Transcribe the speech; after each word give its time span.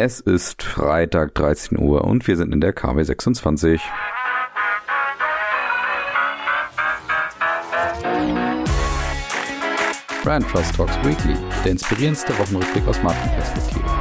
Es 0.00 0.20
ist 0.20 0.62
Freitag 0.62 1.34
13 1.34 1.76
Uhr 1.76 2.04
und 2.04 2.28
wir 2.28 2.36
sind 2.36 2.54
in 2.54 2.60
der 2.60 2.72
KW 2.72 3.02
26. 3.02 3.80
Brand 10.22 10.48
Trust 10.48 10.76
Talks 10.76 10.96
Weekly, 10.98 11.34
der 11.64 11.72
inspirierendste 11.72 12.38
Wochenrückblick 12.38 12.86
aus 12.86 13.02
Markenperspektive. 13.02 13.97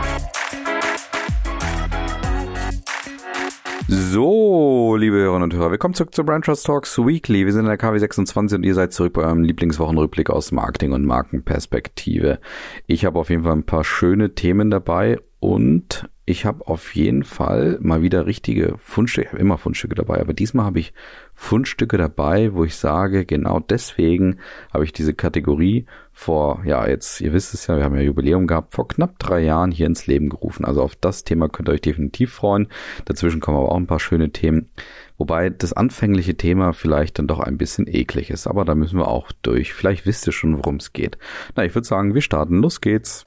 So, 3.90 4.98
liebe 4.98 5.16
Hörerinnen 5.16 5.44
und 5.44 5.54
Hörer, 5.54 5.72
willkommen 5.72 5.94
zurück 5.94 6.14
zu 6.14 6.26
Brand 6.26 6.44
Trust 6.44 6.66
Talks 6.66 6.98
Weekly. 6.98 7.46
Wir 7.46 7.54
sind 7.54 7.62
in 7.62 7.68
der 7.68 7.78
KW 7.78 7.98
26 7.98 8.58
und 8.58 8.64
ihr 8.66 8.74
seid 8.74 8.92
zurück 8.92 9.14
bei 9.14 9.22
eurem 9.22 9.44
Lieblingswochenrückblick 9.44 10.30
aus 10.30 10.52
Marketing 10.52 10.92
und 10.92 11.06
Markenperspektive. 11.06 12.40
Ich 12.86 13.06
habe 13.06 13.18
auf 13.18 13.30
jeden 13.30 13.44
Fall 13.44 13.54
ein 13.54 13.64
paar 13.64 13.86
schöne 13.86 14.36
Themen 14.36 14.70
dabei 14.70 15.22
und 15.40 16.10
ich 16.30 16.46
habe 16.46 16.68
auf 16.68 16.94
jeden 16.94 17.24
Fall 17.24 17.78
mal 17.80 18.02
wieder 18.02 18.26
richtige 18.26 18.76
Fundstücke, 18.80 19.28
ich 19.28 19.32
habe 19.32 19.42
immer 19.42 19.58
Fundstücke 19.58 19.96
dabei, 19.96 20.20
aber 20.20 20.34
diesmal 20.34 20.66
habe 20.66 20.80
ich 20.80 20.94
Fundstücke 21.34 21.98
dabei, 21.98 22.54
wo 22.54 22.66
ich 22.66 22.76
sage, 22.76 23.26
genau 23.26 23.62
deswegen 23.62 24.40
habe 24.74 24.84
ich 24.84 24.92
diese 24.92 25.14
Kategorie 25.14 25.86
vor, 26.12 26.64
ja, 26.66 26.86
jetzt, 26.86 27.22
ihr 27.22 27.32
wisst 27.32 27.54
es 27.54 27.68
ja, 27.68 27.78
wir 27.78 27.86
haben 27.86 27.96
ja 27.96 28.02
Jubiläum 28.02 28.46
gehabt, 28.46 28.76
vor 28.76 28.90
knapp 28.90 29.18
drei 29.20 29.40
Jahren 29.40 29.72
hier 29.72 29.86
ins 29.86 30.06
Leben 30.06 30.28
gerufen. 30.28 30.66
Also 30.66 30.82
auf 30.82 30.98
das 30.98 31.24
Thema 31.24 31.48
könnt 31.48 31.70
ihr 31.70 31.74
euch 31.74 31.82
definitiv 31.82 32.34
freuen. 32.34 32.68
Dazwischen 33.06 33.40
kommen 33.40 33.58
aber 33.58 33.72
auch 33.72 33.78
ein 33.78 33.88
paar 33.88 34.00
schöne 34.02 34.32
Themen. 34.32 34.70
Wobei 35.18 35.50
das 35.50 35.72
anfängliche 35.72 36.36
Thema 36.36 36.74
vielleicht 36.74 37.20
dann 37.20 37.28
doch 37.28 37.40
ein 37.40 37.58
bisschen 37.58 37.88
eklig 37.88 38.32
ist, 38.32 38.48
aber 38.48 38.66
da 38.66 38.76
müssen 38.76 39.00
wir 39.00 39.08
auch 39.08 39.32
durch. 39.44 39.74
Vielleicht 39.74 40.06
wisst 40.06 40.28
ihr 40.28 40.34
schon, 40.34 40.58
worum 40.58 40.76
es 40.78 40.92
geht. 40.92 41.18
Na, 41.56 41.64
ich 41.64 41.74
würde 41.74 41.88
sagen, 41.88 42.16
wir 42.16 42.22
starten. 42.22 42.62
Los 42.62 42.82
geht's. 42.82 43.24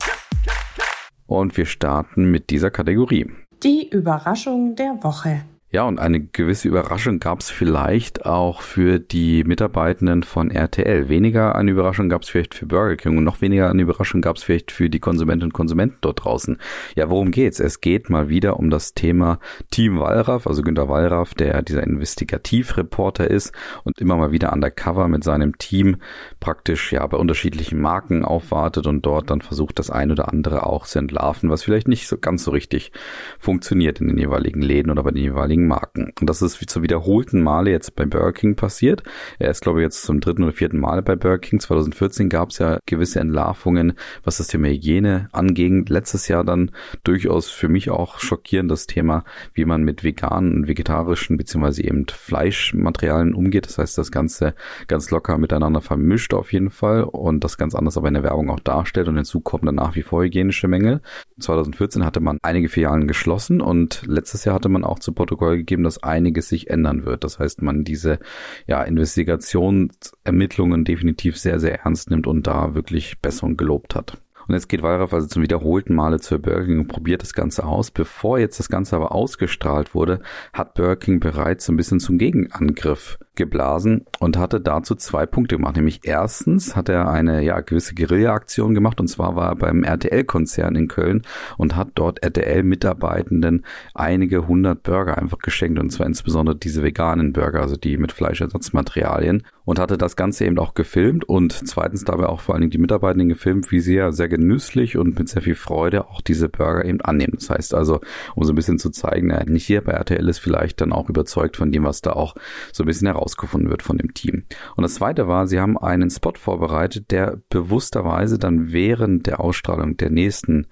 Und 1.31 1.57
wir 1.57 1.65
starten 1.65 2.29
mit 2.33 2.51
dieser 2.51 2.73
Kategorie. 2.73 3.31
Die 3.63 3.89
Überraschung 3.89 4.75
der 4.75 4.99
Woche. 5.05 5.43
Ja, 5.73 5.85
und 5.85 6.01
eine 6.01 6.19
gewisse 6.19 6.67
Überraschung 6.67 7.21
gab 7.21 7.39
es 7.39 7.49
vielleicht 7.49 8.27
auch 8.27 8.61
für 8.61 8.99
die 8.99 9.45
Mitarbeitenden 9.45 10.25
von 10.25 10.51
RTL. 10.51 11.09
Weniger 11.09 11.55
eine 11.55 11.71
Überraschung 11.71 12.09
gab 12.09 12.23
es 12.23 12.29
vielleicht 12.29 12.57
für 12.57 12.67
Burger 12.67 12.97
King 12.97 13.17
und 13.17 13.23
noch 13.23 13.41
weniger 13.41 13.71
eine 13.71 13.83
Überraschung 13.83 14.21
gab 14.21 14.35
es 14.35 14.43
vielleicht 14.43 14.73
für 14.73 14.91
die 14.91 14.99
Konsumentinnen 14.99 15.51
und 15.51 15.53
Konsumenten 15.53 15.99
dort 16.01 16.25
draußen. 16.25 16.59
Ja, 16.97 17.09
worum 17.09 17.31
geht's? 17.31 17.61
Es 17.61 17.81
geht 17.81 18.11
mal 18.11 18.29
wieder 18.29 18.59
um 18.59 18.69
das 18.71 18.95
Thema 18.95 19.39
Team 19.71 20.01
Wallraff, 20.01 20.49
also 20.49 20.63
Günter 20.63 20.89
Wallraff, 20.89 21.35
der 21.35 21.63
dieser 21.63 21.85
Investigativreporter 21.85 23.31
ist 23.31 23.53
und 23.85 24.01
immer 24.01 24.17
mal 24.17 24.33
wieder 24.33 24.53
undercover 24.53 25.07
mit 25.07 25.23
seinem 25.23 25.57
Team 25.59 25.99
praktisch 26.41 26.93
ja 26.93 27.07
bei 27.07 27.17
unterschiedlichen 27.17 27.81
Marken 27.81 28.25
aufwartet 28.25 28.89
und 28.89 29.07
dort 29.07 29.31
dann 29.31 29.41
versucht, 29.41 29.79
das 29.79 29.89
ein 29.89 30.11
oder 30.11 30.33
andere 30.33 30.67
auch 30.67 30.85
zu 30.87 30.99
entlarven, 30.99 31.49
was 31.49 31.63
vielleicht 31.63 31.87
nicht 31.87 32.09
so 32.09 32.19
ganz 32.19 32.43
so 32.43 32.51
richtig 32.51 32.91
funktioniert 33.39 34.01
in 34.01 34.09
den 34.09 34.19
jeweiligen 34.19 34.63
Läden 34.63 34.91
oder 34.91 35.05
bei 35.05 35.13
den 35.13 35.23
jeweiligen 35.23 35.60
gängigen 35.61 35.67
Marken. 35.67 36.13
Und 36.21 36.29
das 36.29 36.43
ist 36.43 36.69
zu 36.69 36.83
wiederholten 36.83 37.43
Male 37.43 37.71
jetzt 37.71 37.97
bei 37.97 38.07
Burger 38.07 38.33
King 38.33 38.57
passiert. 38.57 39.03
Er 39.39 39.51
ist, 39.51 39.63
glaube 39.63 39.81
ich, 39.81 39.85
jetzt 39.85 40.03
zum 40.03 40.21
dritten 40.21 40.43
oder 40.43 40.53
vierten 40.53 40.79
Mal 40.79 41.03
bei 41.03 41.17
Burger 41.17 41.39
King. 41.39 41.61
2014 41.61 42.29
gab 42.29 42.51
es 42.51 42.59
ja 42.59 42.79
gewisse 42.87 43.21
Entlarvungen, 43.21 43.95
was 44.25 44.39
das 44.39 44.49
Thema 44.49 44.69
Hygiene 44.69 45.29
anging. 45.33 45.87
Letztes 45.87 46.29
Jahr 46.29 46.45
dann 46.45 46.71
durchaus 47.05 47.51
für 47.51 47.69
mich 47.69 47.91
auch 47.91 48.19
schockierend 48.19 48.71
das 48.71 48.87
Thema, 48.87 49.25
wie 49.55 49.65
man 49.65 49.83
mit 49.83 50.05
veganen 50.05 50.55
und 50.55 50.69
vegetarischen 50.69 51.37
beziehungsweise 51.37 51.85
eben 51.85 52.07
Fleischmaterialien 52.09 53.35
umgeht. 53.35 53.67
Das 53.67 53.79
heißt, 53.79 53.99
das 53.99 54.11
Ganze 54.11 54.55
ganz 54.89 55.11
locker 55.11 55.39
miteinander 55.39 55.81
vermischt 55.81 56.35
auf 56.35 56.53
jeden 56.53 56.71
Fall 56.71 57.05
und 57.05 57.45
das 57.45 57.59
ganz 57.59 57.75
anders 57.75 57.97
aber 57.97 58.09
in 58.09 58.15
der 58.15 58.23
Werbung 58.23 58.51
auch 58.51 58.61
darstellt 58.61 59.09
und 59.09 59.17
hinzu 59.17 59.41
kommen 59.41 59.67
dann 59.67 59.75
nach 59.77 59.97
wie 59.97 60.03
vor 60.03 60.23
hygienische 60.23 60.69
Mängel. 60.69 61.01
2014 61.41 62.05
hatte 62.05 62.21
man 62.21 62.39
einige 62.43 62.69
Filialen 62.69 63.09
geschlossen 63.09 63.61
und 63.61 64.03
letztes 64.07 64.45
Jahr 64.45 64.55
hatte 64.55 64.69
man 64.69 64.85
auch 64.85 64.99
zu 64.99 65.13
Protokoll 65.13 65.50
Protokoll 65.51 65.59
gegeben, 65.59 65.85
dass 65.85 66.03
einiges 66.03 66.49
sich 66.49 66.71
ändern 66.71 67.05
wird. 67.05 67.25
Das 67.25 67.39
heißt, 67.39 67.63
man 67.63 67.85
diese 67.85 68.19
ja, 68.67 68.83
Investigationsermittlungen 68.83 70.85
definitiv 70.85 71.39
sehr, 71.39 71.61
sehr 71.61 71.81
ernst 71.81 72.11
nimmt 72.11 72.27
und 72.27 72.47
da 72.47 72.75
wirklich 72.75 73.21
Besserung 73.21 73.57
gelobt 73.57 73.95
hat. 73.95 74.19
Und 74.47 74.55
jetzt 74.55 74.69
geht 74.69 74.83
Wallraff 74.83 75.13
also 75.13 75.29
zum 75.29 75.43
wiederholten 75.43 75.95
Male 75.95 76.19
zur 76.19 76.41
Burger 76.41 76.65
King 76.65 76.81
und 76.81 76.89
probiert 76.89 77.23
das 77.23 77.35
Ganze 77.35 77.65
aus. 77.65 77.93
Bevor 77.93 78.39
jetzt 78.39 78.59
das 78.59 78.69
Ganze 78.69 78.97
aber 78.97 79.13
ausgestrahlt 79.13 79.95
wurde, 79.95 80.21
hat 80.53 80.75
Burger 80.75 80.97
King 80.97 81.21
bereits 81.21 81.69
ein 81.69 81.77
bisschen 81.77 82.01
zum 82.01 82.19
Gegenangriff 82.19 83.19
geblasen 83.41 84.05
und 84.19 84.37
hatte 84.37 84.61
dazu 84.61 84.95
zwei 84.95 85.25
Punkte 85.25 85.57
gemacht. 85.57 85.77
Nämlich 85.77 86.01
erstens 86.05 86.77
hat 86.77 86.91
er 86.91 87.11
eine 87.11 87.43
ja, 87.43 87.61
gewisse 87.61 87.95
Guerilla-Aktion 87.95 88.75
gemacht 88.75 89.01
und 89.01 89.09
zwar 89.09 89.35
war 89.35 89.49
er 89.49 89.57
beim 89.57 89.83
RTL-Konzern 89.83 90.77
in 90.77 90.89
Köln 90.89 91.23
und 91.57 91.75
hat 91.75 91.93
dort 91.95 92.23
RTL-Mitarbeitenden 92.23 93.65
einige 93.95 94.47
hundert 94.47 94.83
Burger 94.83 95.17
einfach 95.17 95.39
geschenkt 95.39 95.79
und 95.79 95.91
zwar 95.91 96.07
insbesondere 96.07 96.55
diese 96.55 96.83
veganen 96.83 97.33
Burger, 97.33 97.63
also 97.63 97.77
die 97.77 97.97
mit 97.97 98.13
Fleischersatzmaterialien 98.13 99.43
und 99.71 99.79
hatte 99.79 99.97
das 99.97 100.17
Ganze 100.17 100.47
eben 100.47 100.59
auch 100.59 100.75
gefilmt 100.75 101.25
und 101.25 101.53
zweitens 101.53 102.05
dabei 102.05 102.27
auch 102.27 102.41
vor 102.41 102.55
allen 102.55 102.63
Dingen 102.63 102.73
die 102.73 102.79
Mitarbeitenden 102.79 103.29
gefilmt, 103.29 103.71
wie 103.71 103.79
sie 103.79 103.95
ja 103.95 104.11
sehr 104.11 104.29
genüsslich 104.29 104.97
und 104.97 105.17
mit 105.19 105.29
sehr 105.29 105.43
viel 105.43 105.55
Freude 105.55 106.09
auch 106.09 106.21
diese 106.21 106.49
Burger 106.49 106.85
eben 106.85 107.01
annehmen. 107.01 107.35
Das 107.37 107.51
heißt 107.51 107.75
also, 107.75 108.01
um 108.35 108.43
so 108.43 108.53
ein 108.53 108.57
bisschen 108.57 108.81
zu 108.81 108.91
zeigen, 108.91 109.31
ja, 109.31 109.45
nicht 109.45 109.65
hier 109.65 109.83
bei 109.83 109.93
RTL 109.93 110.29
ist 110.29 110.41
vielleicht 110.41 110.81
dann 110.81 110.93
auch 110.93 111.09
überzeugt 111.09 111.57
von 111.57 111.71
dem, 111.71 111.85
was 111.85 112.01
da 112.01 112.15
auch 112.15 112.35
so 112.73 112.83
ein 112.83 112.87
bisschen 112.87 113.07
heraus 113.07 113.30
herausgefunden 113.31 113.71
wird 113.71 113.83
von 113.83 113.99
dem 113.99 114.15
Team. 114.15 114.45
Und 114.77 114.83
das 114.83 114.95
zweite 114.95 115.29
war, 115.29 115.47
sie 115.47 115.61
haben 115.61 115.79
einen 115.79 116.11
Spot 116.11 116.33
vorbereitet, 116.37 117.11
der 117.11 117.41
bewussterweise 117.49 118.39
dann 118.39 118.73
während 118.73 119.27
der 119.27 119.41
Ausstrahlung 119.41 119.97
der 119.97 120.11
nächsten 120.11 120.67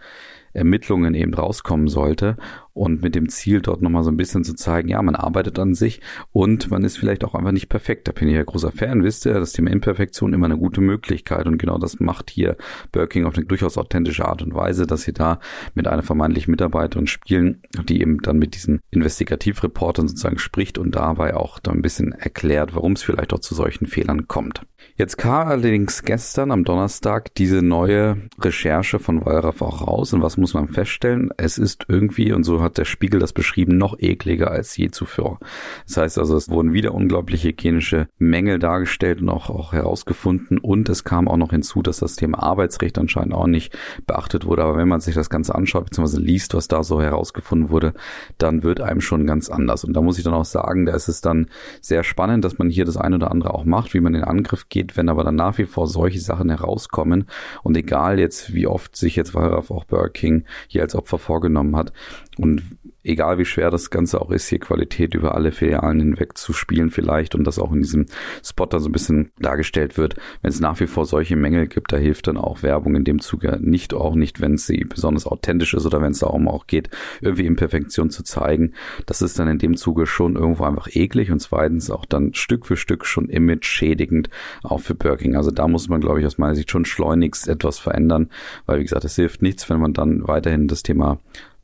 Ermittlungen 0.52 1.14
eben 1.14 1.34
rauskommen 1.34 1.88
sollte 1.88 2.36
und 2.78 3.02
mit 3.02 3.14
dem 3.14 3.28
Ziel 3.28 3.60
dort 3.60 3.82
nochmal 3.82 4.04
so 4.04 4.10
ein 4.10 4.16
bisschen 4.16 4.44
zu 4.44 4.54
zeigen, 4.54 4.88
ja, 4.88 5.02
man 5.02 5.16
arbeitet 5.16 5.58
an 5.58 5.74
sich 5.74 6.00
und 6.32 6.70
man 6.70 6.84
ist 6.84 6.96
vielleicht 6.96 7.24
auch 7.24 7.34
einfach 7.34 7.52
nicht 7.52 7.68
perfekt. 7.68 8.06
Da 8.06 8.12
bin 8.12 8.28
ich 8.28 8.34
ja 8.34 8.44
großer 8.44 8.70
Fan, 8.70 9.02
wisst 9.02 9.26
ihr, 9.26 9.34
das 9.34 9.52
Thema 9.52 9.70
Imperfektion 9.70 10.32
immer 10.32 10.46
eine 10.46 10.56
gute 10.56 10.80
Möglichkeit 10.80 11.46
und 11.46 11.58
genau 11.58 11.78
das 11.78 11.98
macht 11.98 12.30
hier 12.30 12.56
Birking 12.92 13.26
auf 13.26 13.36
eine 13.36 13.46
durchaus 13.46 13.76
authentische 13.76 14.26
Art 14.26 14.42
und 14.42 14.54
Weise, 14.54 14.86
dass 14.86 15.02
sie 15.02 15.12
da 15.12 15.40
mit 15.74 15.88
einer 15.88 16.02
vermeintlichen 16.02 16.52
Mitarbeiterin 16.52 17.08
spielen, 17.08 17.62
die 17.88 18.00
eben 18.00 18.18
dann 18.22 18.38
mit 18.38 18.54
diesen 18.54 18.80
Investigativreportern 18.90 20.08
sozusagen 20.08 20.38
spricht 20.38 20.78
und 20.78 20.94
dabei 20.94 21.34
auch 21.34 21.58
da 21.58 21.72
ein 21.72 21.82
bisschen 21.82 22.12
erklärt, 22.12 22.74
warum 22.74 22.92
es 22.92 23.02
vielleicht 23.02 23.32
auch 23.32 23.40
zu 23.40 23.54
solchen 23.54 23.86
Fehlern 23.86 24.28
kommt. 24.28 24.62
Jetzt 24.96 25.16
kam 25.16 25.48
allerdings 25.48 26.02
gestern 26.02 26.50
am 26.50 26.64
Donnerstag 26.64 27.34
diese 27.34 27.62
neue 27.62 28.18
Recherche 28.40 28.98
von 28.98 29.24
Wallraff 29.24 29.62
auch 29.62 29.86
raus 29.86 30.12
und 30.12 30.22
was 30.22 30.36
muss 30.36 30.54
man 30.54 30.68
feststellen? 30.68 31.30
Es 31.36 31.58
ist 31.58 31.86
irgendwie, 31.88 32.32
und 32.32 32.44
so 32.44 32.62
hat 32.62 32.67
hat 32.68 32.78
der 32.78 32.84
Spiegel 32.84 33.20
das 33.20 33.32
beschrieben, 33.32 33.76
noch 33.76 33.98
ekliger 33.98 34.50
als 34.50 34.76
je 34.76 34.90
zuvor. 34.90 35.38
Das 35.86 35.96
heißt 35.96 36.18
also, 36.18 36.36
es 36.36 36.48
wurden 36.48 36.72
wieder 36.72 36.94
unglaubliche 36.94 37.48
hygienische 37.48 38.08
Mängel 38.18 38.58
dargestellt 38.58 39.20
und 39.20 39.28
auch, 39.28 39.50
auch 39.50 39.72
herausgefunden 39.72 40.58
und 40.58 40.88
es 40.88 41.04
kam 41.04 41.28
auch 41.28 41.36
noch 41.36 41.50
hinzu, 41.50 41.82
dass 41.82 41.98
das 41.98 42.16
Thema 42.16 42.42
Arbeitsrecht 42.42 42.98
anscheinend 42.98 43.34
auch 43.34 43.46
nicht 43.46 43.76
beachtet 44.06 44.44
wurde. 44.44 44.62
Aber 44.62 44.76
wenn 44.76 44.88
man 44.88 45.00
sich 45.00 45.14
das 45.14 45.30
Ganze 45.30 45.54
anschaut 45.54 45.90
bzw. 45.90 46.18
liest, 46.18 46.54
was 46.54 46.68
da 46.68 46.82
so 46.82 47.00
herausgefunden 47.00 47.70
wurde, 47.70 47.94
dann 48.38 48.62
wird 48.62 48.80
einem 48.80 49.00
schon 49.00 49.26
ganz 49.26 49.48
anders. 49.48 49.84
Und 49.84 49.94
da 49.94 50.00
muss 50.00 50.18
ich 50.18 50.24
dann 50.24 50.34
auch 50.34 50.44
sagen, 50.44 50.86
da 50.86 50.94
ist 50.94 51.08
es 51.08 51.20
dann 51.20 51.48
sehr 51.80 52.04
spannend, 52.04 52.44
dass 52.44 52.58
man 52.58 52.70
hier 52.70 52.84
das 52.84 52.96
eine 52.96 53.16
oder 53.16 53.30
andere 53.30 53.54
auch 53.54 53.64
macht, 53.64 53.94
wie 53.94 54.00
man 54.00 54.14
in 54.14 54.24
Angriff 54.24 54.68
geht, 54.68 54.96
wenn 54.96 55.08
aber 55.08 55.24
dann 55.24 55.36
nach 55.36 55.58
wie 55.58 55.66
vor 55.66 55.86
solche 55.86 56.20
Sachen 56.20 56.50
herauskommen 56.50 57.26
und 57.62 57.76
egal 57.76 58.18
jetzt, 58.18 58.52
wie 58.52 58.66
oft 58.66 58.94
sich 58.94 59.16
jetzt 59.16 59.34
Wallraff 59.34 59.70
auch 59.70 59.84
Burger 59.84 60.10
King 60.10 60.44
hier 60.68 60.82
als 60.82 60.94
Opfer 60.94 61.18
vorgenommen 61.18 61.76
hat 61.76 61.92
und 62.38 62.62
egal 63.04 63.38
wie 63.38 63.44
schwer 63.44 63.70
das 63.70 63.90
Ganze 63.90 64.20
auch 64.20 64.30
ist, 64.30 64.48
hier 64.48 64.58
Qualität 64.58 65.14
über 65.14 65.34
alle 65.34 65.52
Filialen 65.52 65.98
hinweg 65.98 66.36
zu 66.36 66.52
spielen 66.52 66.90
vielleicht 66.90 67.34
und 67.34 67.44
das 67.44 67.58
auch 67.58 67.72
in 67.72 67.80
diesem 67.80 68.06
Spot 68.44 68.66
da 68.66 68.78
so 68.78 68.88
ein 68.88 68.92
bisschen 68.92 69.30
dargestellt 69.38 69.96
wird. 69.96 70.16
Wenn 70.42 70.50
es 70.50 70.60
nach 70.60 70.78
wie 70.80 70.86
vor 70.86 71.06
solche 71.06 71.36
Mängel 71.36 71.66
gibt, 71.66 71.92
da 71.92 71.96
hilft 71.96 72.26
dann 72.26 72.36
auch 72.36 72.62
Werbung 72.62 72.94
in 72.96 73.04
dem 73.04 73.20
Zuge 73.20 73.58
nicht, 73.60 73.94
auch 73.94 74.14
nicht, 74.14 74.40
wenn 74.40 74.56
sie 74.56 74.84
besonders 74.84 75.26
authentisch 75.26 75.74
ist 75.74 75.86
oder 75.86 76.00
wenn 76.02 76.12
es 76.12 76.20
darum 76.20 76.48
auch 76.48 76.66
geht, 76.66 76.90
irgendwie 77.20 77.46
Imperfektion 77.46 78.10
zu 78.10 78.22
zeigen. 78.22 78.74
Das 79.06 79.22
ist 79.22 79.38
dann 79.38 79.48
in 79.48 79.58
dem 79.58 79.76
Zuge 79.76 80.06
schon 80.06 80.36
irgendwo 80.36 80.64
einfach 80.64 80.88
eklig 80.94 81.30
und 81.30 81.40
zweitens 81.40 81.90
auch 81.90 82.04
dann 82.04 82.34
Stück 82.34 82.66
für 82.66 82.76
Stück 82.76 83.06
schon 83.06 83.28
image 83.28 83.66
schädigend 83.66 84.28
auch 84.62 84.80
für 84.80 84.94
Birking. 84.94 85.36
Also 85.36 85.50
da 85.50 85.66
muss 85.66 85.88
man, 85.88 86.00
glaube 86.00 86.20
ich, 86.20 86.26
aus 86.26 86.38
meiner 86.38 86.54
Sicht 86.54 86.70
schon 86.70 86.84
schleunigst 86.84 87.48
etwas 87.48 87.78
verändern, 87.78 88.30
weil 88.66 88.80
wie 88.80 88.84
gesagt, 88.84 89.04
es 89.04 89.16
hilft 89.16 89.42
nichts, 89.42 89.70
wenn 89.70 89.80
man 89.80 89.92
dann 89.92 90.26
weiterhin 90.28 90.68
das 90.68 90.82
Thema 90.82 91.18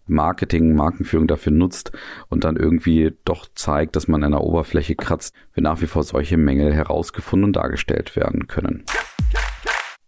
Marketing, 0.07 0.75
Markenführung 0.75 1.27
dafür 1.27 1.53
nutzt 1.53 1.93
und 2.29 2.45
dann 2.45 2.57
irgendwie 2.57 3.17
doch 3.25 3.47
zeigt, 3.55 3.97
dass 3.97 4.09
man 4.09 4.23
an 4.23 4.33
der 4.33 4.43
Oberfläche 4.43 4.95
kratzt, 4.95 5.35
wenn 5.55 5.65
nach 5.65 5.81
wie 5.81 5.87
vor 5.87 6.03
solche 6.03 6.37
Mängel 6.37 6.75
herausgefunden 6.75 7.45
und 7.45 7.57
dargestellt 7.57 8.17
werden 8.17 8.47
können. 8.47 8.85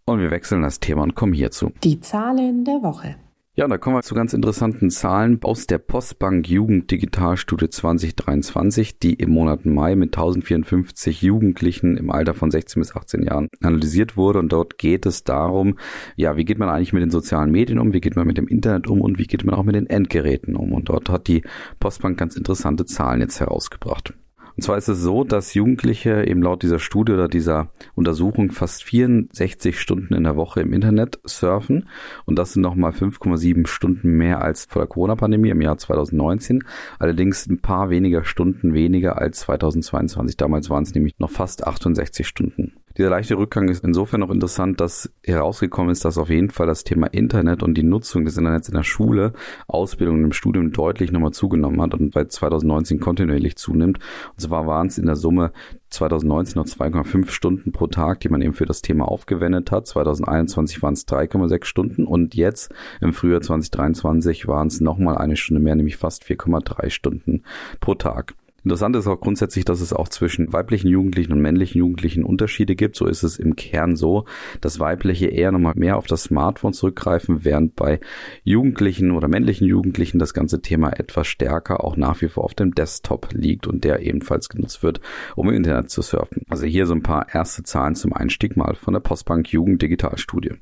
Und 0.04 0.20
wir 0.20 0.30
wechseln 0.30 0.62
das 0.62 0.78
Thema 0.78 1.02
und 1.02 1.14
kommen 1.14 1.32
hierzu. 1.32 1.72
Die 1.82 2.00
Zahlen 2.00 2.64
der 2.64 2.82
Woche. 2.82 3.16
Ja, 3.58 3.66
da 3.66 3.78
kommen 3.78 3.96
wir 3.96 4.02
zu 4.02 4.14
ganz 4.14 4.34
interessanten 4.34 4.90
Zahlen 4.90 5.42
aus 5.42 5.66
der 5.66 5.78
Postbank 5.78 6.46
Jugend 6.46 6.90
Digitalstudie 6.90 7.70
2023, 7.70 8.98
die 8.98 9.14
im 9.14 9.30
Monat 9.30 9.64
Mai 9.64 9.96
mit 9.96 10.14
1054 10.14 11.22
Jugendlichen 11.22 11.96
im 11.96 12.10
Alter 12.10 12.34
von 12.34 12.50
16 12.50 12.82
bis 12.82 12.94
18 12.94 13.22
Jahren 13.22 13.48
analysiert 13.62 14.18
wurde. 14.18 14.40
Und 14.40 14.52
dort 14.52 14.76
geht 14.76 15.06
es 15.06 15.24
darum, 15.24 15.78
ja, 16.16 16.36
wie 16.36 16.44
geht 16.44 16.58
man 16.58 16.68
eigentlich 16.68 16.92
mit 16.92 17.00
den 17.00 17.10
sozialen 17.10 17.50
Medien 17.50 17.78
um, 17.78 17.94
wie 17.94 18.02
geht 18.02 18.14
man 18.14 18.26
mit 18.26 18.36
dem 18.36 18.46
Internet 18.46 18.88
um 18.88 19.00
und 19.00 19.18
wie 19.18 19.26
geht 19.26 19.46
man 19.46 19.54
auch 19.54 19.64
mit 19.64 19.74
den 19.74 19.86
Endgeräten 19.86 20.54
um. 20.54 20.74
Und 20.74 20.90
dort 20.90 21.08
hat 21.08 21.26
die 21.26 21.42
Postbank 21.80 22.18
ganz 22.18 22.36
interessante 22.36 22.84
Zahlen 22.84 23.22
jetzt 23.22 23.40
herausgebracht. 23.40 24.12
Und 24.56 24.62
zwar 24.62 24.78
ist 24.78 24.88
es 24.88 25.00
so, 25.00 25.22
dass 25.22 25.52
Jugendliche 25.52 26.26
eben 26.26 26.42
laut 26.42 26.62
dieser 26.62 26.78
Studie 26.78 27.12
oder 27.12 27.28
dieser 27.28 27.68
Untersuchung 27.94 28.50
fast 28.52 28.84
64 28.84 29.78
Stunden 29.78 30.14
in 30.14 30.24
der 30.24 30.36
Woche 30.36 30.62
im 30.62 30.72
Internet 30.72 31.18
surfen. 31.24 31.88
Und 32.24 32.38
das 32.38 32.54
sind 32.54 32.62
nochmal 32.62 32.92
5,7 32.92 33.66
Stunden 33.66 34.16
mehr 34.16 34.40
als 34.40 34.64
vor 34.64 34.80
der 34.80 34.88
Corona-Pandemie 34.88 35.50
im 35.50 35.60
Jahr 35.60 35.76
2019. 35.76 36.64
Allerdings 36.98 37.46
ein 37.46 37.60
paar 37.60 37.90
weniger 37.90 38.24
Stunden 38.24 38.72
weniger 38.72 39.18
als 39.18 39.40
2022. 39.40 40.38
Damals 40.38 40.70
waren 40.70 40.84
es 40.84 40.94
nämlich 40.94 41.18
noch 41.18 41.30
fast 41.30 41.66
68 41.66 42.26
Stunden. 42.26 42.72
Dieser 42.96 43.10
leichte 43.10 43.36
Rückgang 43.36 43.68
ist 43.68 43.84
insofern 43.84 44.20
noch 44.20 44.30
interessant, 44.30 44.80
dass 44.80 45.12
herausgekommen 45.22 45.90
ist, 45.90 46.06
dass 46.06 46.16
auf 46.16 46.30
jeden 46.30 46.48
Fall 46.48 46.66
das 46.66 46.82
Thema 46.82 47.08
Internet 47.08 47.62
und 47.62 47.74
die 47.74 47.82
Nutzung 47.82 48.24
des 48.24 48.38
Internets 48.38 48.68
in 48.68 48.74
der 48.74 48.84
Schule, 48.84 49.34
Ausbildung 49.66 50.16
und 50.16 50.24
im 50.24 50.32
Studium 50.32 50.72
deutlich 50.72 51.12
nochmal 51.12 51.32
zugenommen 51.32 51.82
hat 51.82 51.92
und 51.92 52.14
bei 52.14 52.24
2019 52.24 52.98
kontinuierlich 52.98 53.56
zunimmt. 53.56 53.98
Und 54.30 54.40
zwar 54.40 54.66
waren 54.66 54.86
es 54.86 54.96
in 54.96 55.04
der 55.04 55.16
Summe 55.16 55.52
2019 55.90 56.58
noch 56.58 56.66
2,5 56.66 57.28
Stunden 57.28 57.70
pro 57.70 57.86
Tag, 57.86 58.20
die 58.20 58.30
man 58.30 58.40
eben 58.40 58.54
für 58.54 58.66
das 58.66 58.80
Thema 58.80 59.06
aufgewendet 59.06 59.70
hat. 59.70 59.86
2021 59.86 60.82
waren 60.82 60.94
es 60.94 61.06
3,6 61.06 61.64
Stunden 61.66 62.06
und 62.06 62.34
jetzt 62.34 62.74
im 63.02 63.12
Frühjahr 63.12 63.42
2023 63.42 64.48
waren 64.48 64.68
es 64.68 64.80
nochmal 64.80 65.18
eine 65.18 65.36
Stunde 65.36 65.60
mehr, 65.60 65.74
nämlich 65.74 65.98
fast 65.98 66.24
4,3 66.24 66.88
Stunden 66.88 67.42
pro 67.78 67.94
Tag. 67.94 68.34
Interessant 68.66 68.96
ist 68.96 69.06
auch 69.06 69.20
grundsätzlich, 69.20 69.64
dass 69.64 69.80
es 69.80 69.92
auch 69.92 70.08
zwischen 70.08 70.52
weiblichen 70.52 70.88
Jugendlichen 70.88 71.32
und 71.32 71.40
männlichen 71.40 71.78
Jugendlichen 71.78 72.24
Unterschiede 72.24 72.74
gibt. 72.74 72.96
So 72.96 73.06
ist 73.06 73.22
es 73.22 73.38
im 73.38 73.54
Kern 73.54 73.94
so, 73.94 74.24
dass 74.60 74.80
weibliche 74.80 75.26
eher 75.26 75.52
nochmal 75.52 75.74
mehr 75.76 75.96
auf 75.96 76.08
das 76.08 76.24
Smartphone 76.24 76.72
zurückgreifen, 76.72 77.44
während 77.44 77.76
bei 77.76 78.00
Jugendlichen 78.42 79.12
oder 79.12 79.28
männlichen 79.28 79.68
Jugendlichen 79.68 80.18
das 80.18 80.34
ganze 80.34 80.62
Thema 80.62 80.90
etwas 80.98 81.28
stärker 81.28 81.84
auch 81.84 81.96
nach 81.96 82.20
wie 82.22 82.28
vor 82.28 82.42
auf 82.42 82.54
dem 82.54 82.74
Desktop 82.74 83.28
liegt 83.32 83.68
und 83.68 83.84
der 83.84 84.00
ebenfalls 84.00 84.48
genutzt 84.48 84.82
wird, 84.82 85.00
um 85.36 85.48
im 85.48 85.54
Internet 85.54 85.88
zu 85.88 86.02
surfen. 86.02 86.42
Also 86.48 86.66
hier 86.66 86.86
so 86.86 86.94
ein 86.94 87.04
paar 87.04 87.32
erste 87.32 87.62
Zahlen 87.62 87.94
zum 87.94 88.14
Einstieg 88.14 88.56
mal 88.56 88.74
von 88.74 88.94
der 88.94 89.00
Postbank 89.00 89.52
Jugend 89.52 89.80
Digitalstudie. 89.80 90.54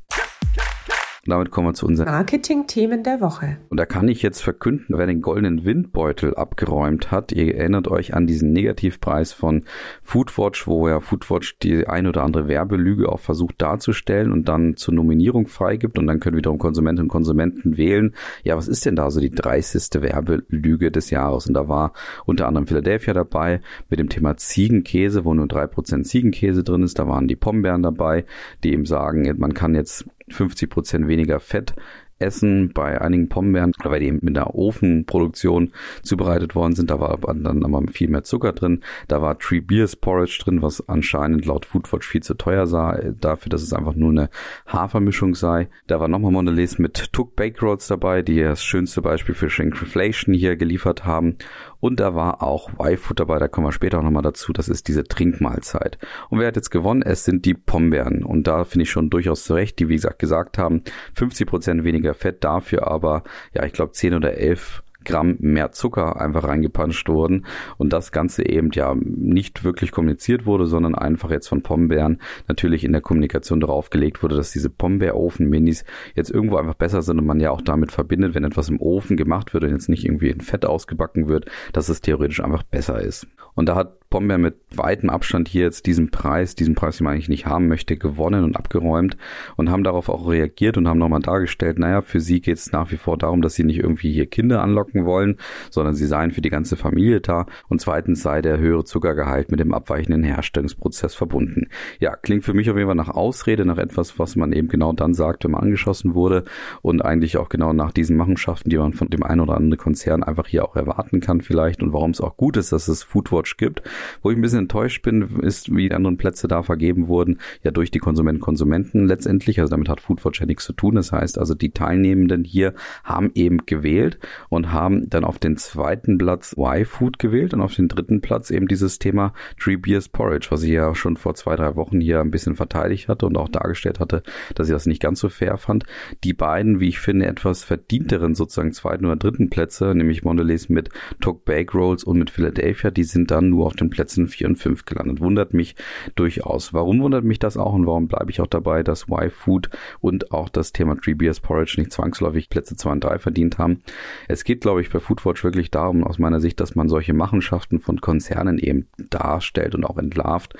Und 1.26 1.30
damit 1.30 1.50
kommen 1.50 1.68
wir 1.68 1.74
zu 1.74 1.86
unseren 1.86 2.06
Marketing-Themen 2.06 3.02
der 3.02 3.22
Woche. 3.22 3.56
Und 3.70 3.80
da 3.80 3.86
kann 3.86 4.08
ich 4.08 4.20
jetzt 4.20 4.42
verkünden, 4.42 4.98
wer 4.98 5.06
den 5.06 5.22
goldenen 5.22 5.64
Windbeutel 5.64 6.34
abgeräumt 6.34 7.10
hat. 7.10 7.32
Ihr 7.32 7.54
erinnert 7.54 7.88
euch 7.88 8.12
an 8.12 8.26
diesen 8.26 8.52
Negativpreis 8.52 9.32
von 9.32 9.64
Foodwatch, 10.02 10.66
wo 10.66 10.86
ja 10.86 11.00
Foodwatch 11.00 11.58
die 11.60 11.86
ein 11.86 12.06
oder 12.06 12.22
andere 12.22 12.46
Werbelüge 12.46 13.08
auch 13.08 13.20
versucht 13.20 13.62
darzustellen 13.62 14.32
und 14.32 14.48
dann 14.48 14.76
zur 14.76 14.92
Nominierung 14.92 15.46
freigibt. 15.46 15.98
Und 15.98 16.06
dann 16.08 16.20
können 16.20 16.36
wiederum 16.36 16.58
Konsumentinnen 16.58 17.06
und 17.06 17.12
Konsumenten 17.12 17.78
wählen. 17.78 18.14
Ja, 18.42 18.58
was 18.58 18.68
ist 18.68 18.84
denn 18.84 18.96
da 18.96 19.10
so 19.10 19.20
die 19.20 19.30
30. 19.30 20.02
Werbelüge 20.02 20.90
des 20.90 21.08
Jahres? 21.08 21.46
Und 21.46 21.54
da 21.54 21.68
war 21.68 21.94
unter 22.26 22.48
anderem 22.48 22.66
Philadelphia 22.66 23.14
dabei 23.14 23.62
mit 23.88 23.98
dem 23.98 24.10
Thema 24.10 24.36
Ziegenkäse, 24.36 25.24
wo 25.24 25.32
nur 25.32 25.48
drei 25.48 25.66
Prozent 25.66 26.06
Ziegenkäse 26.06 26.64
drin 26.64 26.82
ist. 26.82 26.98
Da 26.98 27.08
waren 27.08 27.28
die 27.28 27.36
Pombeeren 27.36 27.82
dabei, 27.82 28.26
die 28.62 28.74
eben 28.74 28.84
sagen, 28.84 29.34
man 29.38 29.54
kann 29.54 29.74
jetzt 29.74 30.04
50 30.28 30.70
Prozent 30.70 31.08
weniger 31.08 31.40
Fett 31.40 31.74
essen 32.18 32.72
bei 32.72 33.00
einigen 33.00 33.28
Pombeeren, 33.28 33.72
weil 33.82 34.00
die 34.00 34.12
mit 34.12 34.36
der 34.36 34.54
Ofenproduktion 34.54 35.72
zubereitet 36.02 36.54
worden 36.54 36.74
sind. 36.74 36.90
Da 36.90 37.00
war 37.00 37.18
dann 37.18 37.64
aber 37.64 37.82
viel 37.92 38.08
mehr 38.08 38.22
Zucker 38.22 38.52
drin. 38.52 38.82
Da 39.08 39.20
war 39.20 39.38
Tree 39.38 39.60
Beers 39.60 39.96
Porridge 39.96 40.40
drin, 40.44 40.62
was 40.62 40.88
anscheinend 40.88 41.44
laut 41.44 41.66
Foodwatch 41.66 42.06
viel 42.06 42.22
zu 42.22 42.34
teuer 42.34 42.66
sei, 42.66 43.12
dafür, 43.20 43.50
dass 43.50 43.62
es 43.62 43.72
einfach 43.72 43.94
nur 43.94 44.10
eine 44.10 44.30
Hafermischung 44.66 45.34
sei. 45.34 45.68
Da 45.86 46.00
war 46.00 46.08
nochmal 46.08 46.32
Mondelez 46.32 46.78
mit 46.78 47.12
Tuck 47.12 47.36
Bake 47.36 47.60
Rolls 47.60 47.88
dabei, 47.88 48.22
die 48.22 48.40
das 48.40 48.64
schönste 48.64 49.02
Beispiel 49.02 49.34
für 49.34 49.50
Shrinkflation 49.50 50.34
hier 50.34 50.56
geliefert 50.56 51.04
haben. 51.04 51.36
Und 51.84 52.00
da 52.00 52.14
war 52.14 52.42
auch 52.42 52.70
Y-Food 52.80 53.20
dabei, 53.20 53.38
da 53.38 53.46
kommen 53.46 53.66
wir 53.66 53.72
später 53.72 53.98
auch 53.98 54.02
nochmal 54.02 54.22
dazu. 54.22 54.54
Das 54.54 54.70
ist 54.70 54.88
diese 54.88 55.04
Trinkmahlzeit. 55.04 55.98
Und 56.30 56.38
wer 56.38 56.46
hat 56.46 56.56
jetzt 56.56 56.70
gewonnen? 56.70 57.02
Es 57.02 57.26
sind 57.26 57.44
die 57.44 57.52
Pombeeren. 57.52 58.24
Und 58.24 58.46
da 58.46 58.64
finde 58.64 58.84
ich 58.84 58.90
schon 58.90 59.10
durchaus 59.10 59.44
zurecht, 59.44 59.78
die 59.78 59.90
wie 59.90 59.96
gesagt 59.96 60.18
gesagt 60.18 60.56
haben, 60.56 60.82
50 61.14 61.46
Prozent 61.46 61.84
weniger 61.84 62.14
Fett, 62.14 62.42
dafür 62.42 62.88
aber, 62.88 63.22
ja, 63.52 63.66
ich 63.66 63.74
glaube 63.74 63.92
10 63.92 64.14
oder 64.14 64.32
11 64.38 64.82
Gramm 65.04 65.36
mehr 65.40 65.72
Zucker 65.72 66.20
einfach 66.20 66.44
reingepanscht 66.44 67.08
wurden 67.08 67.46
und 67.78 67.92
das 67.92 68.12
Ganze 68.12 68.48
eben 68.48 68.70
ja 68.72 68.94
nicht 68.94 69.64
wirklich 69.64 69.92
kommuniziert 69.92 70.46
wurde, 70.46 70.66
sondern 70.66 70.94
einfach 70.94 71.30
jetzt 71.30 71.48
von 71.48 71.62
Pombeeren 71.62 72.20
natürlich 72.48 72.84
in 72.84 72.92
der 72.92 73.00
Kommunikation 73.00 73.60
darauf 73.60 73.90
gelegt 73.90 74.22
wurde, 74.22 74.36
dass 74.36 74.52
diese 74.52 74.70
Pombeerofen-Minis 74.70 75.84
jetzt 76.14 76.30
irgendwo 76.30 76.56
einfach 76.56 76.74
besser 76.74 77.02
sind 77.02 77.18
und 77.18 77.26
man 77.26 77.40
ja 77.40 77.50
auch 77.50 77.62
damit 77.62 77.92
verbindet, 77.92 78.34
wenn 78.34 78.44
etwas 78.44 78.68
im 78.68 78.80
Ofen 78.80 79.16
gemacht 79.16 79.54
wird 79.54 79.64
und 79.64 79.70
jetzt 79.70 79.88
nicht 79.88 80.04
irgendwie 80.04 80.30
in 80.30 80.40
Fett 80.40 80.64
ausgebacken 80.64 81.28
wird, 81.28 81.46
dass 81.72 81.88
es 81.88 82.00
theoretisch 82.00 82.42
einfach 82.42 82.62
besser 82.62 83.00
ist. 83.00 83.26
Und 83.54 83.68
da 83.68 83.76
hat 83.76 83.96
Bombeer 84.14 84.38
mit 84.38 84.54
weitem 84.76 85.10
Abstand 85.10 85.48
hier 85.48 85.62
jetzt 85.62 85.86
diesen 85.86 86.12
Preis, 86.12 86.54
diesen 86.54 86.76
Preis, 86.76 86.98
den 86.98 87.04
man 87.04 87.14
eigentlich 87.14 87.28
nicht 87.28 87.46
haben 87.46 87.66
möchte, 87.66 87.96
gewonnen 87.96 88.44
und 88.44 88.54
abgeräumt 88.54 89.16
und 89.56 89.72
haben 89.72 89.82
darauf 89.82 90.08
auch 90.08 90.28
reagiert 90.28 90.76
und 90.76 90.86
haben 90.86 91.00
nochmal 91.00 91.18
dargestellt, 91.18 91.80
naja, 91.80 92.00
für 92.00 92.20
sie 92.20 92.40
geht 92.40 92.58
es 92.58 92.70
nach 92.70 92.92
wie 92.92 92.96
vor 92.96 93.18
darum, 93.18 93.42
dass 93.42 93.54
sie 93.54 93.64
nicht 93.64 93.80
irgendwie 93.80 94.12
hier 94.12 94.26
Kinder 94.26 94.62
anlocken 94.62 95.04
wollen, 95.04 95.38
sondern 95.68 95.96
sie 95.96 96.06
seien 96.06 96.30
für 96.30 96.42
die 96.42 96.50
ganze 96.50 96.76
Familie 96.76 97.20
da 97.20 97.46
und 97.68 97.80
zweitens 97.80 98.22
sei 98.22 98.40
der 98.40 98.58
höhere 98.58 98.84
Zuckergehalt 98.84 99.50
mit 99.50 99.58
dem 99.58 99.74
abweichenden 99.74 100.22
Herstellungsprozess 100.22 101.16
verbunden. 101.16 101.66
Ja, 101.98 102.14
klingt 102.14 102.44
für 102.44 102.54
mich 102.54 102.70
auf 102.70 102.76
jeden 102.76 102.86
Fall 102.86 102.94
nach 102.94 103.08
Ausrede, 103.08 103.64
nach 103.64 103.78
etwas, 103.78 104.16
was 104.20 104.36
man 104.36 104.52
eben 104.52 104.68
genau 104.68 104.92
dann 104.92 105.14
sagt, 105.14 105.42
wenn 105.42 105.50
man 105.50 105.62
angeschossen 105.64 106.14
wurde 106.14 106.44
und 106.82 107.04
eigentlich 107.04 107.36
auch 107.36 107.48
genau 107.48 107.72
nach 107.72 107.90
diesen 107.90 108.16
Machenschaften, 108.16 108.70
die 108.70 108.78
man 108.78 108.92
von 108.92 109.10
dem 109.10 109.24
einen 109.24 109.40
oder 109.40 109.56
anderen 109.56 109.76
Konzern 109.76 110.22
einfach 110.22 110.46
hier 110.46 110.64
auch 110.64 110.76
erwarten 110.76 111.18
kann 111.18 111.40
vielleicht 111.40 111.82
und 111.82 111.92
warum 111.92 112.12
es 112.12 112.20
auch 112.20 112.36
gut 112.36 112.56
ist, 112.56 112.70
dass 112.70 112.86
es 112.86 113.02
Foodwatch 113.02 113.56
gibt 113.56 113.82
wo 114.22 114.30
ich 114.30 114.36
ein 114.36 114.42
bisschen 114.42 114.60
enttäuscht 114.60 115.02
bin, 115.02 115.22
ist, 115.40 115.74
wie 115.74 115.88
die 115.88 115.94
anderen 115.94 116.16
Plätze 116.16 116.48
da 116.48 116.62
vergeben 116.62 117.08
wurden, 117.08 117.38
ja 117.62 117.70
durch 117.70 117.90
die 117.90 117.98
Konsumenten 117.98 118.40
Konsumenten 118.40 119.06
letztendlich. 119.06 119.60
Also 119.60 119.70
damit 119.70 119.88
hat 119.88 120.00
Foodwatch 120.00 120.40
ja 120.40 120.46
nichts 120.46 120.64
zu 120.64 120.72
tun. 120.72 120.94
Das 120.94 121.12
heißt 121.12 121.38
also, 121.38 121.54
die 121.54 121.70
Teilnehmenden 121.70 122.44
hier 122.44 122.74
haben 123.02 123.30
eben 123.34 123.66
gewählt 123.66 124.18
und 124.48 124.72
haben 124.72 125.08
dann 125.08 125.24
auf 125.24 125.38
den 125.38 125.56
zweiten 125.56 126.18
Platz 126.18 126.54
Y-Food 126.58 127.18
gewählt 127.18 127.54
und 127.54 127.60
auf 127.60 127.74
den 127.74 127.88
dritten 127.88 128.20
Platz 128.20 128.50
eben 128.50 128.68
dieses 128.68 128.98
Thema 128.98 129.32
Tree 129.58 129.76
Beers 129.76 130.08
Porridge, 130.08 130.48
was 130.50 130.62
ich 130.62 130.70
ja 130.70 130.94
schon 130.94 131.16
vor 131.16 131.34
zwei, 131.34 131.56
drei 131.56 131.76
Wochen 131.76 132.00
hier 132.00 132.20
ein 132.20 132.30
bisschen 132.30 132.56
verteidigt 132.56 133.08
hatte 133.08 133.26
und 133.26 133.36
auch 133.36 133.48
dargestellt 133.48 134.00
hatte, 134.00 134.22
dass 134.54 134.68
ich 134.68 134.74
das 134.74 134.86
nicht 134.86 135.02
ganz 135.02 135.20
so 135.20 135.28
fair 135.28 135.56
fand. 135.56 135.84
Die 136.24 136.34
beiden, 136.34 136.80
wie 136.80 136.88
ich 136.88 136.98
finde, 136.98 137.26
etwas 137.26 137.64
verdienteren 137.64 138.34
sozusagen 138.34 138.72
zweiten 138.72 139.06
oder 139.06 139.16
dritten 139.16 139.50
Plätze, 139.50 139.94
nämlich 139.94 140.24
Mondelez 140.24 140.68
mit 140.68 140.90
Tok 141.20 141.44
Bake 141.44 141.72
Rolls 141.72 142.04
und 142.04 142.18
mit 142.18 142.30
Philadelphia, 142.30 142.90
die 142.90 143.04
sind 143.04 143.30
dann 143.30 143.48
nur 143.48 143.66
auf 143.66 143.74
dem 143.74 143.83
Plätzen 143.90 144.28
4 144.28 144.48
und 144.48 144.56
5 144.56 144.84
gelandet. 144.84 145.20
Wundert 145.20 145.54
mich 145.54 145.76
durchaus. 146.14 146.72
Warum 146.72 147.00
wundert 147.00 147.24
mich 147.24 147.38
das 147.38 147.56
auch 147.56 147.72
und 147.72 147.86
warum 147.86 148.08
bleibe 148.08 148.30
ich 148.30 148.40
auch 148.40 148.46
dabei, 148.46 148.82
dass 148.82 149.08
Y-Food 149.08 149.70
und 150.00 150.32
auch 150.32 150.48
das 150.48 150.72
Thema 150.72 150.96
Tree 150.96 151.14
Beers 151.14 151.40
Porridge 151.40 151.76
nicht 151.78 151.92
zwangsläufig 151.92 152.48
Plätze 152.48 152.76
2 152.76 152.92
und 152.92 153.04
3 153.04 153.18
verdient 153.18 153.58
haben? 153.58 153.82
Es 154.28 154.44
geht, 154.44 154.60
glaube 154.60 154.80
ich, 154.80 154.90
bei 154.90 155.00
Foodwatch 155.00 155.44
wirklich 155.44 155.70
darum, 155.70 156.04
aus 156.04 156.18
meiner 156.18 156.40
Sicht, 156.40 156.60
dass 156.60 156.74
man 156.74 156.88
solche 156.88 157.14
Machenschaften 157.14 157.78
von 157.78 158.00
Konzernen 158.00 158.58
eben 158.58 158.86
darstellt 159.10 159.74
und 159.74 159.84
auch 159.84 159.98
entlarvt, 159.98 160.54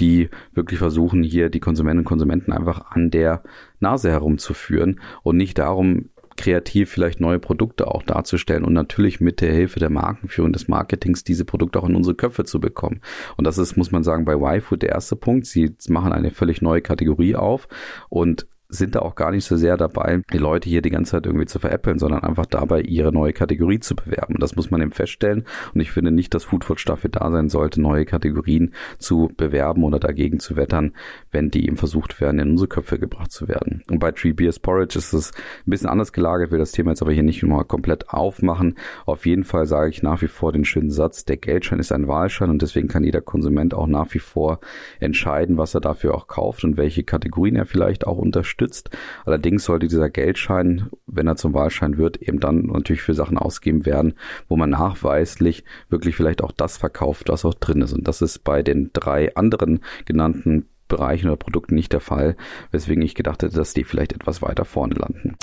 die 0.00 0.30
wirklich 0.52 0.78
versuchen, 0.78 1.22
hier 1.22 1.50
die 1.50 1.60
Konsumentinnen 1.60 2.00
und 2.00 2.04
Konsumenten 2.04 2.52
einfach 2.52 2.90
an 2.90 3.10
der 3.10 3.42
Nase 3.80 4.10
herumzuführen 4.10 5.00
und 5.22 5.36
nicht 5.36 5.58
darum, 5.58 6.10
kreativ 6.36 6.90
vielleicht 6.90 7.20
neue 7.20 7.38
Produkte 7.38 7.88
auch 7.88 8.02
darzustellen 8.02 8.64
und 8.64 8.72
natürlich 8.72 9.20
mit 9.20 9.40
der 9.40 9.52
Hilfe 9.52 9.80
der 9.80 9.90
Markenführung 9.90 10.52
des 10.52 10.68
Marketings 10.68 11.24
diese 11.24 11.44
Produkte 11.44 11.78
auch 11.78 11.88
in 11.88 11.96
unsere 11.96 12.14
Köpfe 12.14 12.44
zu 12.44 12.60
bekommen. 12.60 13.00
Und 13.36 13.46
das 13.46 13.58
ist, 13.58 13.76
muss 13.76 13.90
man 13.90 14.04
sagen, 14.04 14.24
bei 14.24 14.34
YFood 14.34 14.82
der 14.82 14.90
erste 14.90 15.16
Punkt. 15.16 15.46
Sie 15.46 15.74
machen 15.88 16.12
eine 16.12 16.30
völlig 16.30 16.62
neue 16.62 16.82
Kategorie 16.82 17.36
auf 17.36 17.68
und 18.08 18.46
sind 18.68 18.94
da 18.94 19.00
auch 19.00 19.14
gar 19.14 19.30
nicht 19.30 19.44
so 19.44 19.56
sehr 19.56 19.76
dabei, 19.76 20.22
die 20.32 20.38
Leute 20.38 20.68
hier 20.68 20.82
die 20.82 20.90
ganze 20.90 21.12
Zeit 21.12 21.26
irgendwie 21.26 21.46
zu 21.46 21.58
veräppeln, 21.58 21.98
sondern 21.98 22.24
einfach 22.24 22.46
dabei, 22.46 22.80
ihre 22.80 23.12
neue 23.12 23.32
Kategorie 23.32 23.78
zu 23.78 23.94
bewerben. 23.94 24.36
Das 24.40 24.56
muss 24.56 24.70
man 24.70 24.82
eben 24.82 24.90
feststellen. 24.90 25.44
Und 25.72 25.80
ich 25.80 25.92
finde 25.92 26.10
nicht, 26.10 26.34
dass 26.34 26.44
Foodwatch 26.44 26.84
dafür 26.84 27.10
da 27.10 27.30
sein 27.30 27.48
sollte, 27.48 27.80
neue 27.80 28.04
Kategorien 28.04 28.74
zu 28.98 29.30
bewerben 29.36 29.84
oder 29.84 30.00
dagegen 30.00 30.40
zu 30.40 30.56
wettern, 30.56 30.94
wenn 31.30 31.50
die 31.50 31.66
eben 31.66 31.76
versucht 31.76 32.20
werden, 32.20 32.40
in 32.40 32.50
unsere 32.50 32.68
Köpfe 32.68 32.98
gebracht 32.98 33.30
zu 33.30 33.46
werden. 33.46 33.82
Und 33.88 34.00
bei 34.00 34.10
Tree 34.10 34.32
Beers 34.32 34.58
Porridge 34.58 34.98
ist 34.98 35.12
es 35.12 35.32
ein 35.32 35.70
bisschen 35.70 35.88
anders 35.88 36.12
gelagert, 36.12 36.50
will 36.50 36.58
das 36.58 36.72
Thema 36.72 36.90
jetzt 36.90 37.02
aber 37.02 37.12
hier 37.12 37.22
nicht 37.22 37.42
mal 37.44 37.64
komplett 37.64 38.10
aufmachen. 38.10 38.76
Auf 39.04 39.26
jeden 39.26 39.44
Fall 39.44 39.66
sage 39.66 39.90
ich 39.90 40.02
nach 40.02 40.22
wie 40.22 40.28
vor 40.28 40.52
den 40.52 40.64
schönen 40.64 40.90
Satz, 40.90 41.24
der 41.24 41.36
Geldschein 41.36 41.78
ist 41.78 41.92
ein 41.92 42.08
Wahlschein 42.08 42.50
und 42.50 42.62
deswegen 42.62 42.88
kann 42.88 43.04
jeder 43.04 43.20
Konsument 43.20 43.74
auch 43.74 43.86
nach 43.86 44.12
wie 44.14 44.18
vor 44.18 44.58
entscheiden, 44.98 45.56
was 45.56 45.74
er 45.74 45.80
dafür 45.80 46.14
auch 46.14 46.26
kauft 46.26 46.64
und 46.64 46.76
welche 46.76 47.04
Kategorien 47.04 47.56
er 47.56 47.66
vielleicht 47.66 48.06
auch 48.06 48.18
unterstützt 48.18 48.55
unterstützt. 48.56 48.90
Allerdings 49.24 49.64
sollte 49.64 49.86
dieser 49.86 50.10
Geldschein, 50.10 50.88
wenn 51.06 51.26
er 51.26 51.36
zum 51.36 51.54
Wahlschein 51.54 51.98
wird, 51.98 52.16
eben 52.16 52.40
dann 52.40 52.62
natürlich 52.66 53.02
für 53.02 53.14
Sachen 53.14 53.38
ausgegeben 53.38 53.86
werden, 53.86 54.14
wo 54.48 54.56
man 54.56 54.70
nachweislich 54.70 55.64
wirklich 55.88 56.16
vielleicht 56.16 56.42
auch 56.42 56.52
das 56.52 56.76
verkauft, 56.76 57.28
was 57.28 57.44
auch 57.44 57.54
drin 57.54 57.82
ist. 57.82 57.92
Und 57.92 58.08
das 58.08 58.22
ist 58.22 58.44
bei 58.44 58.62
den 58.62 58.90
drei 58.92 59.34
anderen 59.34 59.80
genannten 60.04 60.68
Bereichen 60.88 61.26
oder 61.26 61.36
Produkten 61.36 61.74
nicht 61.74 61.92
der 61.92 62.00
Fall, 62.00 62.36
weswegen 62.70 63.02
ich 63.02 63.14
gedacht 63.14 63.42
hätte, 63.42 63.56
dass 63.56 63.74
die 63.74 63.84
vielleicht 63.84 64.12
etwas 64.12 64.40
weiter 64.40 64.64
vorne 64.64 64.94
landen. 64.94 65.36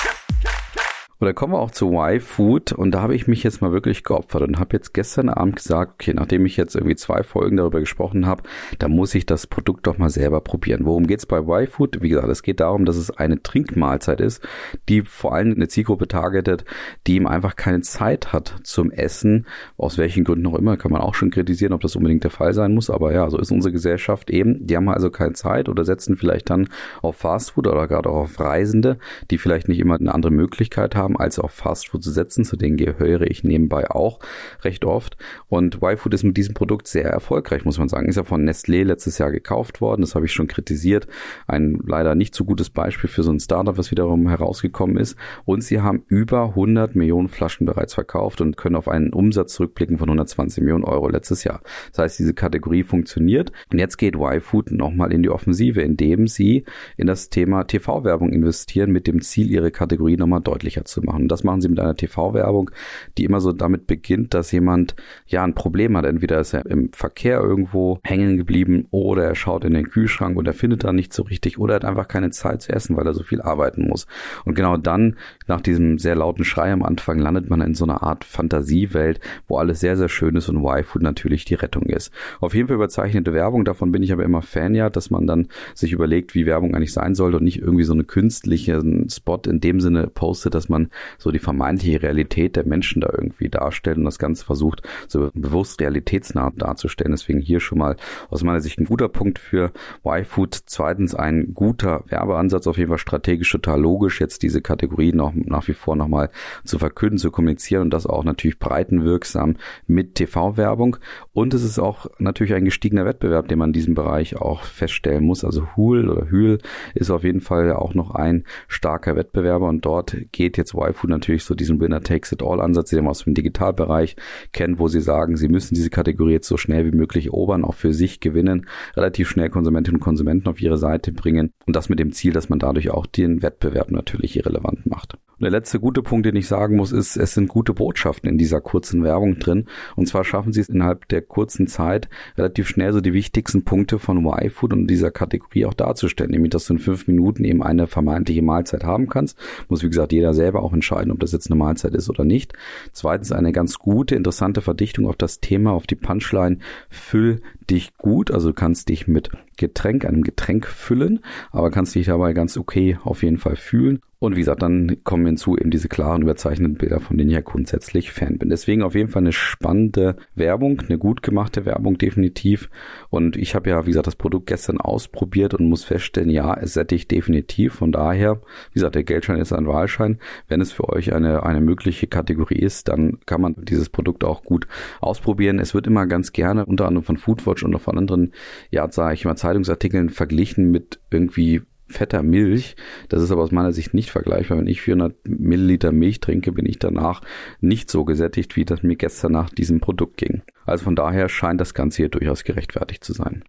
Und 1.23 1.27
da 1.27 1.31
kommen 1.31 1.53
wir 1.53 1.59
auch 1.59 1.71
zu 1.71 1.93
Y-Food 1.93 2.73
und 2.73 2.91
da 2.91 3.01
habe 3.01 3.15
ich 3.15 3.27
mich 3.27 3.43
jetzt 3.43 3.61
mal 3.61 3.71
wirklich 3.71 4.03
geopfert 4.03 4.41
und 4.41 4.59
habe 4.59 4.75
jetzt 4.75 4.93
gestern 4.93 5.29
Abend 5.29 5.55
gesagt, 5.55 5.93
okay, 5.93 6.13
nachdem 6.13 6.45
ich 6.45 6.57
jetzt 6.57 6.75
irgendwie 6.75 6.97
zwei 6.97 7.23
Folgen 7.23 7.55
darüber 7.55 7.79
gesprochen 7.79 8.25
habe, 8.25 8.43
da 8.77 8.89
muss 8.89 9.15
ich 9.15 9.25
das 9.25 9.47
Produkt 9.47 9.87
doch 9.87 9.97
mal 9.97 10.09
selber 10.09 10.41
probieren. 10.41 10.81
Worum 10.83 11.07
geht's 11.07 11.25
bei 11.25 11.37
Y-Food? 11.37 12.01
Wie 12.01 12.09
gesagt, 12.09 12.27
es 12.27 12.43
geht 12.43 12.59
darum, 12.59 12.83
dass 12.83 12.97
es 12.97 13.09
eine 13.09 13.41
Trinkmahlzeit 13.41 14.19
ist, 14.19 14.45
die 14.89 15.03
vor 15.03 15.33
allem 15.33 15.53
eine 15.53 15.69
Zielgruppe 15.69 16.09
targetet, 16.09 16.65
die 17.07 17.15
ihm 17.15 17.25
einfach 17.25 17.55
keine 17.55 17.79
Zeit 17.79 18.33
hat 18.33 18.55
zum 18.63 18.91
Essen, 18.91 19.45
aus 19.77 19.97
welchen 19.97 20.25
Gründen 20.25 20.47
auch 20.47 20.55
immer, 20.55 20.75
kann 20.75 20.91
man 20.91 20.99
auch 20.99 21.15
schon 21.15 21.31
kritisieren, 21.31 21.71
ob 21.71 21.79
das 21.79 21.95
unbedingt 21.95 22.25
der 22.25 22.31
Fall 22.31 22.53
sein 22.53 22.73
muss, 22.73 22.89
aber 22.89 23.13
ja, 23.13 23.29
so 23.29 23.37
ist 23.37 23.49
unsere 23.49 23.71
Gesellschaft 23.71 24.29
eben. 24.29 24.67
Die 24.67 24.75
haben 24.75 24.89
also 24.89 25.09
keine 25.09 25.31
Zeit 25.31 25.69
oder 25.69 25.85
setzen 25.85 26.17
vielleicht 26.17 26.49
dann 26.49 26.67
auf 27.01 27.15
Fastfood 27.15 27.67
oder 27.67 27.87
gerade 27.87 28.09
auch 28.09 28.23
auf 28.23 28.41
Reisende, 28.41 28.97
die 29.31 29.37
vielleicht 29.37 29.69
nicht 29.69 29.79
immer 29.79 29.95
eine 29.95 30.13
andere 30.13 30.33
Möglichkeit 30.33 30.97
haben, 30.97 31.12
haben, 31.13 31.17
als 31.17 31.39
auf 31.39 31.51
Fastfood 31.51 32.03
zu 32.03 32.11
setzen. 32.11 32.43
Zu 32.43 32.57
denen 32.57 32.77
gehöre 32.77 33.21
ich 33.21 33.43
nebenbei 33.43 33.89
auch 33.89 34.19
recht 34.61 34.85
oft. 34.85 35.17
Und 35.47 35.81
Y-Food 35.81 36.13
ist 36.13 36.23
mit 36.23 36.37
diesem 36.37 36.53
Produkt 36.53 36.87
sehr 36.87 37.05
erfolgreich, 37.05 37.65
muss 37.65 37.77
man 37.79 37.89
sagen. 37.89 38.07
Ist 38.07 38.15
ja 38.15 38.23
von 38.23 38.47
Nestlé 38.47 38.83
letztes 38.83 39.17
Jahr 39.17 39.31
gekauft 39.31 39.81
worden. 39.81 40.01
Das 40.01 40.15
habe 40.15 40.25
ich 40.25 40.33
schon 40.33 40.47
kritisiert. 40.47 41.07
Ein 41.47 41.81
leider 41.85 42.15
nicht 42.15 42.35
so 42.35 42.45
gutes 42.45 42.69
Beispiel 42.69 43.09
für 43.09 43.23
so 43.23 43.31
ein 43.31 43.39
Startup, 43.39 43.77
was 43.77 43.91
wiederum 43.91 44.27
herausgekommen 44.27 44.97
ist. 44.97 45.17
Und 45.45 45.63
sie 45.63 45.81
haben 45.81 46.03
über 46.07 46.49
100 46.49 46.95
Millionen 46.95 47.29
Flaschen 47.29 47.65
bereits 47.65 47.93
verkauft 47.93 48.41
und 48.41 48.57
können 48.57 48.75
auf 48.75 48.87
einen 48.87 49.13
Umsatz 49.13 49.53
zurückblicken 49.53 49.97
von 49.97 50.09
120 50.09 50.63
Millionen 50.63 50.83
Euro 50.83 51.09
letztes 51.09 51.43
Jahr. 51.43 51.61
Das 51.91 51.99
heißt, 51.99 52.19
diese 52.19 52.33
Kategorie 52.33 52.83
funktioniert. 52.83 53.51
Und 53.71 53.79
jetzt 53.79 53.97
geht 53.97 54.15
Y-Food 54.15 54.71
nochmal 54.71 55.11
in 55.11 55.23
die 55.23 55.29
Offensive, 55.29 55.81
indem 55.81 56.27
sie 56.27 56.65
in 56.97 57.07
das 57.07 57.29
Thema 57.29 57.63
TV-Werbung 57.63 58.31
investieren, 58.31 58.91
mit 58.91 59.07
dem 59.07 59.21
Ziel, 59.21 59.49
ihre 59.49 59.71
Kategorie 59.71 60.17
nochmal 60.17 60.41
deutlicher 60.41 60.85
zu 60.85 61.02
machen. 61.03 61.23
Und 61.23 61.27
das 61.29 61.43
machen 61.43 61.61
sie 61.61 61.69
mit 61.69 61.79
einer 61.79 61.95
TV-Werbung, 61.95 62.71
die 63.17 63.25
immer 63.25 63.41
so 63.41 63.51
damit 63.51 63.87
beginnt, 63.87 64.33
dass 64.33 64.51
jemand 64.51 64.95
ja 65.27 65.43
ein 65.43 65.55
Problem 65.55 65.97
hat. 65.97 66.05
Entweder 66.05 66.39
ist 66.39 66.53
er 66.53 66.65
im 66.65 66.91
Verkehr 66.93 67.39
irgendwo 67.39 67.99
hängen 68.03 68.37
geblieben 68.37 68.87
oder 68.91 69.23
er 69.23 69.35
schaut 69.35 69.65
in 69.65 69.73
den 69.73 69.89
Kühlschrank 69.89 70.37
und 70.37 70.47
er 70.47 70.53
findet 70.53 70.83
da 70.83 70.93
nicht 70.93 71.13
so 71.13 71.23
richtig 71.23 71.59
oder 71.59 71.73
er 71.73 71.75
hat 71.77 71.85
einfach 71.85 72.07
keine 72.07 72.31
Zeit 72.31 72.61
zu 72.61 72.71
essen, 72.71 72.95
weil 72.97 73.05
er 73.05 73.13
so 73.13 73.23
viel 73.23 73.41
arbeiten 73.41 73.87
muss. 73.87 74.07
Und 74.45 74.55
genau 74.55 74.77
dann, 74.77 75.17
nach 75.47 75.61
diesem 75.61 75.99
sehr 75.99 76.15
lauten 76.15 76.43
Schrei 76.43 76.71
am 76.71 76.83
Anfang, 76.83 77.19
landet 77.19 77.49
man 77.49 77.61
in 77.61 77.75
so 77.75 77.85
einer 77.85 78.03
Art 78.03 78.23
Fantasiewelt, 78.23 79.19
wo 79.47 79.57
alles 79.57 79.79
sehr, 79.79 79.97
sehr 79.97 80.09
schön 80.09 80.35
ist 80.35 80.49
und 80.49 80.63
Y-Food 80.63 81.01
natürlich 81.01 81.45
die 81.45 81.55
Rettung 81.55 81.83
ist. 81.83 82.11
Auf 82.39 82.53
jeden 82.53 82.67
Fall 82.67 82.75
überzeichnete 82.75 83.33
Werbung, 83.33 83.65
davon 83.65 83.91
bin 83.91 84.03
ich 84.03 84.11
aber 84.11 84.23
immer 84.23 84.41
Fan 84.41 84.75
ja, 84.75 84.89
dass 84.89 85.09
man 85.09 85.27
dann 85.27 85.47
sich 85.73 85.91
überlegt, 85.91 86.35
wie 86.35 86.45
Werbung 86.45 86.75
eigentlich 86.75 86.93
sein 86.93 87.15
sollte 87.15 87.37
und 87.37 87.43
nicht 87.43 87.59
irgendwie 87.59 87.83
so 87.83 87.93
eine 87.93 88.03
künstliche 88.03 88.81
Spot 89.09 89.41
in 89.45 89.59
dem 89.59 89.79
Sinne 89.79 90.07
postet, 90.07 90.53
dass 90.53 90.69
man 90.69 90.89
so 91.17 91.31
die 91.31 91.39
vermeintliche 91.39 92.01
Realität 92.01 92.55
der 92.55 92.65
Menschen 92.65 93.01
da 93.01 93.09
irgendwie 93.11 93.49
darstellt 93.49 93.97
und 93.97 94.05
das 94.05 94.19
Ganze 94.19 94.45
versucht, 94.45 94.81
so 95.07 95.29
bewusst 95.33 95.79
realitätsnah 95.81 96.51
darzustellen. 96.55 97.11
Deswegen 97.11 97.39
hier 97.39 97.59
schon 97.59 97.77
mal 97.77 97.95
aus 98.29 98.43
meiner 98.43 98.61
Sicht 98.61 98.79
ein 98.79 98.85
guter 98.85 99.09
Punkt 99.09 99.39
für 99.39 99.71
Y-Food. 100.05 100.59
Zweitens 100.65 101.15
ein 101.15 101.53
guter 101.53 102.03
Werbeansatz, 102.07 102.67
auf 102.67 102.77
jeden 102.77 102.89
Fall 102.89 102.97
strategisch 102.97 103.51
total 103.51 103.81
logisch, 103.81 104.19
jetzt 104.19 104.43
diese 104.43 104.61
Kategorie 104.61 105.13
noch 105.13 105.33
nach 105.33 105.67
wie 105.67 105.73
vor 105.73 105.95
nochmal 105.95 106.29
zu 106.63 106.79
verkünden, 106.79 107.17
zu 107.17 107.31
kommunizieren 107.31 107.83
und 107.83 107.89
das 107.91 108.05
auch 108.05 108.23
natürlich 108.23 108.59
breitenwirksam 108.59 109.55
mit 109.87 110.15
TV-Werbung. 110.15 110.97
Und 111.33 111.53
es 111.53 111.63
ist 111.63 111.79
auch 111.79 112.07
natürlich 112.19 112.53
ein 112.53 112.65
gestiegener 112.65 113.05
Wettbewerb, 113.05 113.47
den 113.47 113.59
man 113.59 113.69
in 113.69 113.73
diesem 113.73 113.93
Bereich 113.93 114.35
auch 114.37 114.63
feststellen 114.63 115.25
muss. 115.25 115.43
Also 115.43 115.75
Huhl 115.75 116.09
oder 116.09 116.29
Hühl 116.29 116.59
ist 116.93 117.09
auf 117.09 117.23
jeden 117.23 117.41
Fall 117.41 117.71
auch 117.73 117.93
noch 117.93 118.11
ein 118.11 118.43
starker 118.67 119.15
Wettbewerber 119.15 119.67
und 119.67 119.85
dort 119.85 120.15
geht 120.31 120.57
jetzt 120.57 120.72
Y-Food 120.75 121.09
natürlich 121.09 121.43
so 121.43 121.55
diesen 121.55 121.79
Winner 121.79 122.01
Takes 122.01 122.31
It 122.31 122.43
All 122.43 122.61
Ansatz, 122.61 122.89
den 122.89 122.99
man 122.99 123.11
aus 123.11 123.23
dem 123.23 123.33
Digitalbereich 123.33 124.15
kennt, 124.51 124.79
wo 124.79 124.87
sie 124.87 125.01
sagen, 125.01 125.37
sie 125.37 125.47
müssen 125.47 125.75
diese 125.75 125.89
Kategorie 125.89 126.33
jetzt 126.33 126.47
so 126.47 126.57
schnell 126.57 126.85
wie 126.85 126.95
möglich 126.95 127.27
erobern, 127.27 127.63
auch 127.63 127.75
für 127.75 127.93
sich 127.93 128.19
gewinnen, 128.19 128.67
relativ 128.95 129.29
schnell 129.29 129.49
Konsumentinnen 129.49 129.97
und 129.97 130.03
Konsumenten 130.03 130.47
auf 130.47 130.61
ihre 130.61 130.77
Seite 130.77 131.11
bringen 131.11 131.51
und 131.65 131.75
das 131.75 131.89
mit 131.89 131.99
dem 131.99 132.11
Ziel, 132.11 132.33
dass 132.33 132.49
man 132.49 132.59
dadurch 132.59 132.89
auch 132.89 133.05
den 133.05 133.41
Wettbewerb 133.41 133.91
natürlich 133.91 134.37
irrelevant 134.37 134.85
macht. 134.85 135.17
Und 135.43 135.51
der 135.51 135.59
letzte 135.59 135.81
gute 135.81 136.01
Punkt, 136.01 136.25
den 136.25 136.37
ich 136.37 136.47
sagen 136.47 136.77
muss, 136.77 136.93
ist, 136.93 137.17
es 137.17 137.33
sind 137.33 137.49
gute 137.49 137.73
Botschaften 137.73 138.29
in 138.29 138.37
dieser 138.37 138.61
kurzen 138.61 139.03
Werbung 139.03 139.39
drin. 139.39 139.65
Und 139.97 140.07
zwar 140.07 140.23
schaffen 140.23 140.53
sie 140.53 140.61
es 140.61 140.69
innerhalb 140.69 141.05
der 141.09 141.21
kurzen 141.21 141.67
Zeit 141.67 142.07
relativ 142.37 142.69
schnell 142.69 142.93
so 142.93 143.01
die 143.01 143.11
wichtigsten 143.11 143.65
Punkte 143.65 143.99
von 143.99 144.25
Y-Food 144.25 144.71
und 144.71 144.87
dieser 144.87 145.11
Kategorie 145.11 145.65
auch 145.65 145.73
darzustellen. 145.73 146.31
Nämlich, 146.31 146.51
dass 146.51 146.67
du 146.67 146.75
in 146.75 146.79
fünf 146.79 147.09
Minuten 147.09 147.43
eben 147.43 147.61
eine 147.61 147.87
vermeintliche 147.87 148.41
Mahlzeit 148.41 148.85
haben 148.85 149.09
kannst. 149.09 149.37
Muss, 149.67 149.83
wie 149.83 149.89
gesagt, 149.89 150.13
jeder 150.13 150.33
selber 150.33 150.63
auch 150.63 150.71
entscheiden, 150.71 151.11
ob 151.11 151.19
das 151.19 151.33
jetzt 151.33 151.51
eine 151.51 151.59
Mahlzeit 151.59 151.93
ist 151.93 152.09
oder 152.09 152.23
nicht. 152.23 152.53
Zweitens 152.93 153.33
eine 153.33 153.51
ganz 153.51 153.79
gute, 153.79 154.15
interessante 154.15 154.61
Verdichtung 154.61 155.07
auf 155.07 155.17
das 155.17 155.41
Thema, 155.41 155.73
auf 155.73 155.87
die 155.87 155.95
Punchline. 155.95 156.59
Füll 156.89 157.41
dich 157.69 157.97
gut, 157.97 158.31
also 158.31 158.49
du 158.49 158.53
kannst 158.53 158.87
dich 158.87 159.09
mit 159.09 159.29
Getränk, 159.57 160.05
einem 160.05 160.23
Getränk 160.23 160.67
füllen, 160.67 161.19
aber 161.51 161.69
kannst 161.69 161.95
dich 161.95 162.05
dabei 162.05 162.31
ganz 162.31 162.55
okay 162.55 162.97
auf 163.03 163.23
jeden 163.23 163.37
Fall 163.37 163.57
fühlen. 163.57 163.99
Und 164.23 164.37
wie 164.37 164.39
gesagt, 164.39 164.61
dann 164.61 165.03
kommen 165.03 165.25
hinzu 165.25 165.57
eben 165.57 165.69
diese 165.69 165.89
klaren, 165.89 166.21
überzeichneten 166.21 166.77
Bilder, 166.77 167.01
von 167.01 167.17
denen 167.17 167.29
ich 167.29 167.35
ja 167.35 167.41
grundsätzlich 167.41 168.13
Fan 168.13 168.37
bin. 168.37 168.47
Deswegen 168.47 168.81
auf 168.81 168.95
jeden 168.95 169.09
Fall 169.09 169.21
eine 169.21 169.33
spannende 169.33 170.15
Werbung, 170.33 170.79
eine 170.79 170.97
gut 170.97 171.21
gemachte 171.23 171.65
Werbung 171.65 171.97
definitiv. 171.97 172.69
Und 173.09 173.35
ich 173.35 173.53
habe 173.53 173.69
ja, 173.69 173.85
wie 173.85 173.89
gesagt, 173.89 174.07
das 174.07 174.15
Produkt 174.15 174.47
gestern 174.47 174.79
ausprobiert 174.79 175.53
und 175.53 175.67
muss 175.67 175.83
feststellen, 175.83 176.29
ja, 176.29 176.53
es 176.53 176.71
sättigt 176.71 177.11
definitiv. 177.11 177.73
Von 177.73 177.91
daher, 177.91 178.39
wie 178.71 178.75
gesagt, 178.75 178.95
der 178.95 179.03
Geldschein 179.03 179.41
ist 179.41 179.51
ein 179.51 179.67
Wahlschein. 179.67 180.19
Wenn 180.47 180.61
es 180.61 180.71
für 180.71 180.87
euch 180.87 181.11
eine, 181.11 181.43
eine 181.43 181.59
mögliche 181.59 182.07
Kategorie 182.07 182.59
ist, 182.59 182.87
dann 182.87 183.19
kann 183.25 183.41
man 183.41 183.55
dieses 183.57 183.89
Produkt 183.89 184.23
auch 184.23 184.43
gut 184.43 184.69
ausprobieren. 185.01 185.59
Es 185.59 185.73
wird 185.73 185.85
immer 185.85 186.07
ganz 186.07 186.31
gerne 186.31 186.65
unter 186.65 186.87
anderem 186.87 187.03
von 187.03 187.17
Foodwatch 187.17 187.63
und 187.63 187.75
auch 187.75 187.81
von 187.81 187.97
anderen, 187.97 188.31
ja, 188.71 188.89
sage 188.89 189.15
ich 189.15 189.25
mal, 189.25 189.35
Zeitungsartikeln 189.35 190.11
verglichen 190.11 190.71
mit 190.71 191.01
irgendwie 191.11 191.63
fetter 191.93 192.23
Milch. 192.23 192.75
Das 193.09 193.21
ist 193.21 193.31
aber 193.31 193.43
aus 193.43 193.51
meiner 193.51 193.71
Sicht 193.71 193.93
nicht 193.93 194.11
vergleichbar. 194.11 194.57
Wenn 194.57 194.67
ich 194.67 194.81
400 194.81 195.15
Milliliter 195.25 195.91
Milch 195.91 196.19
trinke, 196.19 196.51
bin 196.51 196.65
ich 196.65 196.79
danach 196.79 197.21
nicht 197.61 197.89
so 197.89 198.03
gesättigt, 198.03 198.55
wie 198.55 198.65
das 198.65 198.83
mir 198.83 198.97
gestern 198.97 199.31
nach 199.31 199.49
diesem 199.49 199.79
Produkt 199.79 200.17
ging. 200.17 200.41
Also 200.65 200.83
von 200.83 200.95
daher 200.95 201.29
scheint 201.29 201.61
das 201.61 201.73
Ganze 201.73 201.97
hier 201.97 202.09
durchaus 202.09 202.43
gerechtfertigt 202.43 203.03
zu 203.03 203.13
sein. 203.13 203.43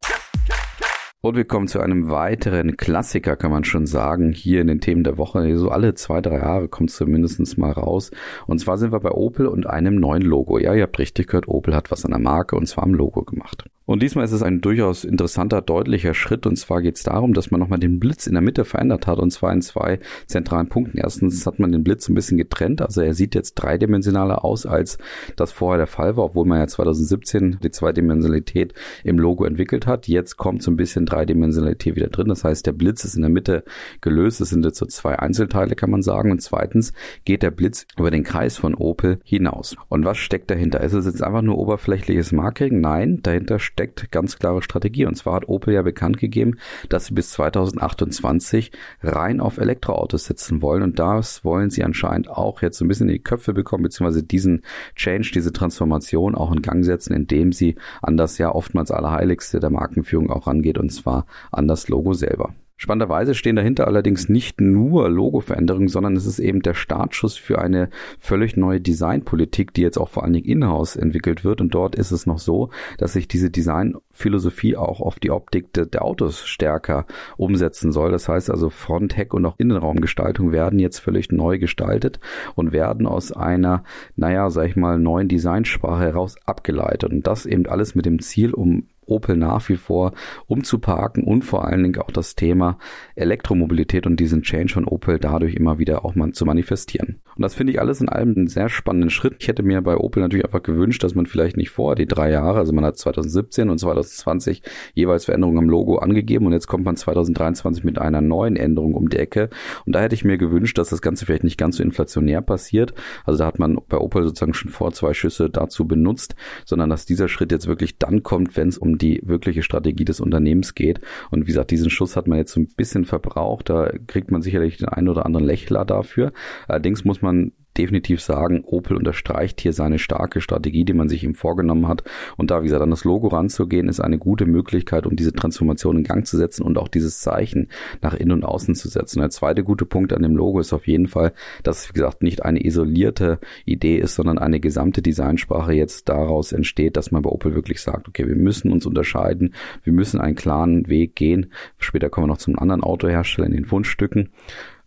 Und 1.25 1.37
wir 1.37 1.47
kommen 1.47 1.69
zu 1.69 1.81
einem 1.81 2.11
weiteren 2.11 2.77
Klassiker, 2.77 3.35
kann 3.35 3.51
man 3.51 3.65
schon 3.65 3.87
sagen, 3.87 4.33
hier 4.33 4.61
in 4.61 4.67
den 4.67 4.83
Themen 4.83 5.05
der 5.05 5.17
Woche. 5.17 5.57
So 5.57 5.71
alle 5.71 5.95
zwei, 5.95 6.21
drei 6.21 6.37
Jahre 6.37 6.69
kommt 6.69 6.91
es 6.91 6.97
zumindest 6.97 7.57
mal 7.57 7.73
raus. 7.73 8.11
Und 8.47 8.59
zwar 8.59 8.77
sind 8.77 8.93
wir 8.93 9.01
bei 9.01 9.11
Opel 9.11 9.47
und 9.47 9.67
einem 9.67 9.95
neuen 9.95 10.21
Logo. 10.21 10.59
Ja, 10.59 10.75
ihr 10.75 10.83
habt 10.83 10.99
richtig 10.99 11.29
gehört, 11.29 11.49
Opel 11.49 11.75
hat 11.75 11.91
was 11.91 12.05
an 12.05 12.11
der 12.11 12.21
Marke 12.21 12.57
und 12.57 12.67
zwar 12.67 12.85
am 12.85 12.93
Logo 12.93 13.23
gemacht. 13.23 13.65
Und 13.87 14.03
diesmal 14.03 14.25
ist 14.25 14.33
es 14.33 14.43
ein 14.43 14.63
durchaus 14.63 15.05
interessanter, 15.05 15.61
deutlicher 15.61 16.15
Schritt. 16.15 16.47
Und 16.47 16.57
zwar 16.57 16.81
geht 16.81 16.97
es 16.97 17.03
darum, 17.03 17.35
dass 17.35 17.51
man 17.51 17.61
nochmal 17.61 17.79
den 17.79 18.01
Blitz 18.01 18.27
in 18.27 18.33
der 18.33 18.41
Mitte 18.41 18.65
verändert 18.65 19.07
hat. 19.07 19.19
Und 19.19 19.31
zwar 19.31 19.53
in 19.53 19.61
zwei 19.61 20.01
zentralen 20.27 20.69
Punkten. 20.69 20.97
Erstens 20.97 21.45
hat 21.47 21.59
man 21.59 21.71
den 21.71 21.85
Blitz 21.85 22.09
ein 22.09 22.15
bisschen 22.15 22.39
getrennt. 22.39 22.81
Also 22.81 23.03
er 23.03 23.13
sieht 23.13 23.35
jetzt 23.35 23.55
dreidimensionaler 23.55 24.43
aus, 24.43 24.65
als 24.65 24.97
das 25.37 25.53
vorher 25.53 25.79
der 25.79 25.87
Fall 25.87 26.17
war, 26.17 26.25
obwohl 26.25 26.47
man 26.47 26.61
ja 26.61 26.67
2017 26.67 27.59
die 27.63 27.71
Zweidimensionalität 27.71 28.73
im 29.03 29.19
Logo 29.19 29.45
entwickelt 29.45 29.87
hat. 29.87 30.09
Jetzt 30.09 30.39
kommt 30.39 30.63
so 30.63 30.71
ein 30.71 30.77
bisschen 30.77 31.05
Dreidimensionalität 31.05 31.95
wieder 31.95 32.09
drin. 32.09 32.29
Das 32.29 32.43
heißt, 32.43 32.67
der 32.67 32.73
Blitz 32.73 33.05
ist 33.05 33.17
in 33.17 33.23
der 33.23 33.31
Mitte 33.31 33.65
gelöst. 34.01 34.41
Es 34.41 34.49
sind 34.49 34.65
jetzt 34.65 34.79
so 34.79 34.87
zwei 34.87 35.19
Einzelteile, 35.19 35.75
kann 35.75 35.91
man 35.91 36.01
sagen. 36.01 36.31
Und 36.31 36.41
zweitens 36.41 36.95
geht 37.27 37.43
der 37.43 37.51
Blitz 37.51 37.87
über 37.99 38.11
den 38.11 38.25
Kreis 38.25 38.57
von 38.57 38.75
Opel 38.75 39.21
hinaus. 39.25 39.77
Und 39.91 40.07
was 40.07 40.17
steckt 40.17 40.51
dahinter? 40.51 40.81
Ist 40.81 40.95
es 40.95 41.05
jetzt 41.05 41.23
einfach 41.23 41.43
nur 41.43 41.59
oberflächliches 41.59 42.33
Marketing? 42.33 42.81
Nein, 42.81 43.21
dahinter 43.23 43.59
steckt 43.75 44.13
ganz 44.13 44.39
klare 44.39 44.63
Strategie. 44.63 45.05
Und 45.05 45.17
zwar 45.17 45.35
hat 45.35 45.49
Opel 45.49 45.75
ja 45.75 45.83
bekannt 45.83 46.19
gegeben, 46.19 46.59
dass 46.89 47.07
sie 47.07 47.15
bis 47.15 47.31
2028 47.33 48.71
rein 49.03 49.41
auf 49.41 49.59
Elektroautos 49.59 50.25
setzen 50.25 50.63
wollen. 50.63 50.83
Und 50.83 50.99
das 50.99 51.45
wollen 51.45 51.71
sie 51.71 51.83
anscheinend 51.85 52.31
auch 52.31 52.63
jetzt 52.63 52.79
so 52.79 52.85
ein 52.85 52.89
bisschen 52.89 53.09
in 53.09 53.15
die 53.15 53.23
Köpfe 53.23 53.53
bekommen, 53.53 53.83
beziehungsweise 53.83 54.23
diesen 54.23 54.63
Change, 54.95 55.33
diese 55.35 55.53
Transformation 55.53 56.35
auch 56.35 56.53
in 56.53 56.63
Gang 56.63 56.85
setzen, 56.85 57.13
indem 57.13 57.53
sie 57.53 57.75
an 58.01 58.17
das 58.17 58.39
ja 58.39 58.55
oftmals 58.55 58.91
Allerheiligste 58.91 59.59
der 59.59 59.71
Markenführung 59.71 60.31
auch 60.31 60.47
rangeht, 60.47 60.79
und 60.79 60.91
zwar 60.91 61.27
an 61.51 61.67
das 61.67 61.89
Logo 61.89 62.15
selber. 62.15 62.55
Spannenderweise 62.77 63.35
stehen 63.35 63.55
dahinter 63.55 63.87
allerdings 63.87 64.29
nicht 64.29 64.61
nur 64.61 65.09
Logoveränderungen, 65.09 65.89
sondern 65.89 66.17
es 66.17 66.27
ist 66.27 66.41
eben 66.41 66.61
der 66.61 66.75
Startschuss 66.75 67.37
für 67.37 67.61
eine 67.61 67.89
völlig 68.19 68.57
neue 68.57 68.81
Designpolitik, 68.81 69.73
die 69.73 69.83
jetzt 69.83 69.97
auch 69.97 70.09
vor 70.09 70.25
allen 70.25 70.33
Dingen 70.33 70.47
in-house 70.47 70.97
entwickelt 70.97 71.45
wird. 71.45 71.61
Und 71.61 71.73
dort 71.73 71.95
ist 71.95 72.11
es 72.11 72.27
noch 72.27 72.41
so, 72.41 72.71
dass 72.99 73.13
sich 73.13 73.29
diese 73.29 73.49
Designphilosophie 73.49 74.77
auch 74.77 75.01
auf 75.01 75.21
die 75.21 75.31
Optik 75.31 75.73
de, 75.73 75.87
der 75.87 76.05
Autos 76.05 76.47
stärker 76.47 77.07
umsetzen 77.37 77.93
soll. 77.93 78.11
Das 78.11 78.29
heißt 78.29 78.51
also 78.51 78.71
Front, 78.71 79.17
Heck 79.17 79.35
und 79.35 79.47
auch 79.47 79.55
Innenraumgestaltung 79.57 80.51
werden 80.51 80.81
jetzt 80.81 80.99
völlig 80.99 81.31
neu 81.31 81.59
gestaltet 81.59 82.19
und 82.57 82.73
werden 82.73 83.07
aus 83.07 83.31
einer, 83.31 83.85
naja, 84.17 84.51
sag 84.51 84.67
ich 84.67 84.77
mal, 84.77 84.99
neuen 84.99 85.29
Designsprache 85.29 86.03
heraus 86.03 86.35
abgeleitet. 86.45 87.13
Und 87.13 87.27
das 87.27 87.47
eben 87.47 87.67
alles 87.67 87.95
mit 87.95 88.05
dem 88.05 88.19
Ziel, 88.19 88.53
um 88.53 88.89
Opel 89.07 89.37
nach 89.37 89.69
wie 89.69 89.77
vor 89.77 90.13
umzuparken 90.47 91.25
und 91.25 91.45
vor 91.45 91.65
allen 91.67 91.83
Dingen 91.83 92.01
auch 92.01 92.11
das 92.11 92.35
Thema 92.35 92.79
Elektromobilität 93.15 94.07
und 94.07 94.19
diesen 94.21 94.43
Change 94.43 94.75
von 94.75 94.85
Opel 94.85 95.19
dadurch 95.19 95.55
immer 95.55 95.79
wieder 95.79 96.05
auch 96.05 96.15
mal 96.15 96.33
zu 96.33 96.45
manifestieren. 96.45 97.21
Und 97.37 97.43
das 97.43 97.55
finde 97.55 97.73
ich 97.73 97.81
alles 97.81 98.01
in 98.01 98.09
allem 98.09 98.35
einen 98.37 98.47
sehr 98.49 98.69
spannenden 98.69 99.11
Schritt. 99.11 99.37
Ich 99.39 99.49
hätte 99.49 99.63
mir 99.63 99.83
bei 99.83 99.97
Opel 99.97 100.23
natürlich 100.23 100.45
einfach 100.45 100.63
gewünscht, 100.63 101.03
dass 101.03 101.15
man 101.15 101.27
vielleicht 101.27 101.57
nicht 101.57 101.71
vor 101.71 101.95
die 101.95 102.07
drei 102.07 102.31
Jahre, 102.31 102.59
also 102.59 102.73
man 102.73 102.85
hat 102.85 102.97
2017 102.97 103.71
und 103.71 103.79
2020 103.79 104.63
jeweils 104.95 105.25
Veränderungen 105.25 105.59
am 105.59 105.69
Logo 105.69 105.97
angegeben 105.99 106.47
und 106.47 106.53
jetzt 106.53 106.67
kommt 106.67 106.85
man 106.85 106.97
2023 106.97 107.85
mit 107.85 107.99
einer 107.99 108.21
neuen 108.21 108.57
Änderung 108.57 108.95
um 108.95 109.09
die 109.09 109.19
Ecke. 109.19 109.51
Und 109.85 109.95
da 109.95 110.01
hätte 110.01 110.15
ich 110.15 110.25
mir 110.25 110.39
gewünscht, 110.39 110.79
dass 110.79 110.91
das 110.91 111.03
Ganze 111.03 111.27
vielleicht 111.27 111.45
nicht 111.45 111.59
ganz 111.59 111.77
so 111.77 111.83
inflationär 111.83 112.41
passiert. 112.43 112.95
Also 113.25 113.39
da 113.39 113.47
hat 113.47 113.59
man 113.59 113.79
bei 113.89 113.99
Opel 113.99 114.25
sozusagen 114.25 114.55
schon 114.55 114.71
vor 114.71 114.93
zwei 114.93 115.15
Schüsse 115.15 115.51
dazu 115.51 115.87
benutzt, 115.87 116.35
sondern 116.65 116.91
dass 116.91 117.07
dieser 117.07 117.29
Schritt 117.29 117.53
jetzt 117.53 117.67
wirklich 117.67 117.99
dann 117.99 118.23
kommt, 118.23 118.57
wenn 118.57 118.69
es 118.69 118.79
um 118.79 118.94
die 118.97 119.21
wirkliche 119.25 119.63
Strategie 119.63 120.05
des 120.05 120.21
Unternehmens 120.21 120.75
geht. 120.75 121.01
Und 121.31 121.43
wie 121.43 121.47
gesagt, 121.47 121.71
diesen 121.71 121.91
Schuss 121.91 122.17
hat 122.17 122.27
man 122.27 122.39
jetzt 122.39 122.53
so 122.53 122.61
ein 122.61 122.69
bisschen 122.69 123.05
verbraucht. 123.05 123.71
Da 123.71 123.91
kriegt 124.07 124.31
man 124.31 124.43
sicherlich 124.43 124.79
den 124.79 124.89
einen 124.89 125.09
oder 125.09 125.27
anderen 125.27 125.47
Lächler 125.47 125.85
dafür. 125.85 126.33
Allerdings 126.69 127.05
muss 127.05 127.23
man 127.23 127.53
definitiv 127.79 128.21
sagen, 128.21 128.65
Opel 128.65 128.97
unterstreicht 128.97 129.61
hier 129.61 129.73
seine 129.73 129.99
starke 129.99 130.41
Strategie, 130.41 130.85
die 130.85 130.93
man 130.93 131.09
sich 131.09 131.25
ihm 131.25 131.35
vorgenommen 131.35 131.89
hat. 131.89 132.05
Und 132.37 132.51
da, 132.51 132.63
wie 132.63 132.67
gesagt, 132.67 132.83
an 132.83 132.91
das 132.91 133.05
Logo 133.05 133.29
ranzugehen, 133.29 133.89
ist 133.89 134.01
eine 134.01 134.19
gute 134.19 134.47
Möglichkeit, 134.47 135.07
um 135.07 135.17
diese 135.17 135.33
Transformation 135.33 135.99
in 135.99 136.05
Gang 136.05 136.27
zu 136.27 136.37
setzen 136.37 136.63
und 136.63 136.79
auch 136.79 136.89
dieses 136.89 137.21
Zeichen 137.21 137.69
nach 138.01 138.15
innen 138.15 138.33
und 138.33 138.45
außen 138.45 138.75
zu 138.75 138.89
setzen. 138.89 139.21
Der 139.21 139.31
zweite 139.31 139.65
gute 139.65 139.87
Punkt 139.87 140.13
an 140.13 140.23
dem 140.23 140.37
Logo 140.37 140.61
ist 140.61 140.73
auf 140.73 140.87
jeden 140.87 141.09
Fall, 141.09 141.33
dass 141.63 141.85
es, 141.85 141.89
wie 141.91 141.95
gesagt, 141.95 142.23
nicht 142.23 142.45
eine 142.45 142.65
isolierte 142.65 143.39
Idee 143.65 143.99
ist, 143.99 144.15
sondern 144.15 144.39
eine 144.39 144.61
gesamte 144.61 145.03
Designsprache 145.03 145.73
jetzt 145.73 146.09
daraus 146.09 146.53
entsteht, 146.53 146.97
dass 146.97 147.11
man 147.11 147.23
bei 147.23 147.31
Opel 147.31 147.55
wirklich 147.55 147.81
sagt, 147.81 148.09
okay, 148.09 148.27
wir 148.27 148.37
müssen 148.37 148.73
uns 148.73 148.87
unterscheiden, 148.87 149.55
wir 149.83 149.93
müssen 149.93 150.21
einen 150.21 150.37
klaren 150.37 150.89
Weg 150.89 151.17
gehen. 151.17 151.53
Später 151.79 152.11
kommen 152.11 152.27
wir 152.27 152.33
noch 152.33 152.39
zum 152.39 152.59
anderen 152.59 152.83
Autohersteller 152.83 153.47
in 153.47 153.55
den 153.55 153.65
Fundstücken 153.65 154.31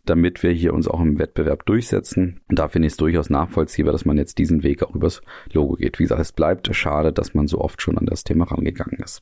damit 0.09 0.43
wir 0.43 0.51
hier 0.51 0.73
uns 0.73 0.87
auch 0.87 1.01
im 1.01 1.19
Wettbewerb 1.19 1.65
durchsetzen. 1.65 2.41
Und 2.49 2.59
da 2.59 2.67
finde 2.67 2.87
ich 2.87 2.93
es 2.93 2.97
durchaus 2.97 3.29
nachvollziehbar, 3.29 3.91
dass 3.91 4.05
man 4.05 4.17
jetzt 4.17 4.37
diesen 4.37 4.63
Weg 4.63 4.83
auch 4.83 4.95
übers 4.95 5.21
Logo 5.51 5.75
geht. 5.75 5.99
Wie 5.99 6.03
gesagt, 6.03 6.21
es 6.21 6.31
bleibt 6.31 6.73
schade, 6.75 7.13
dass 7.13 7.33
man 7.33 7.47
so 7.47 7.59
oft 7.59 7.81
schon 7.81 7.97
an 7.97 8.05
das 8.05 8.23
Thema 8.23 8.45
rangegangen 8.45 8.99
ist. 9.03 9.21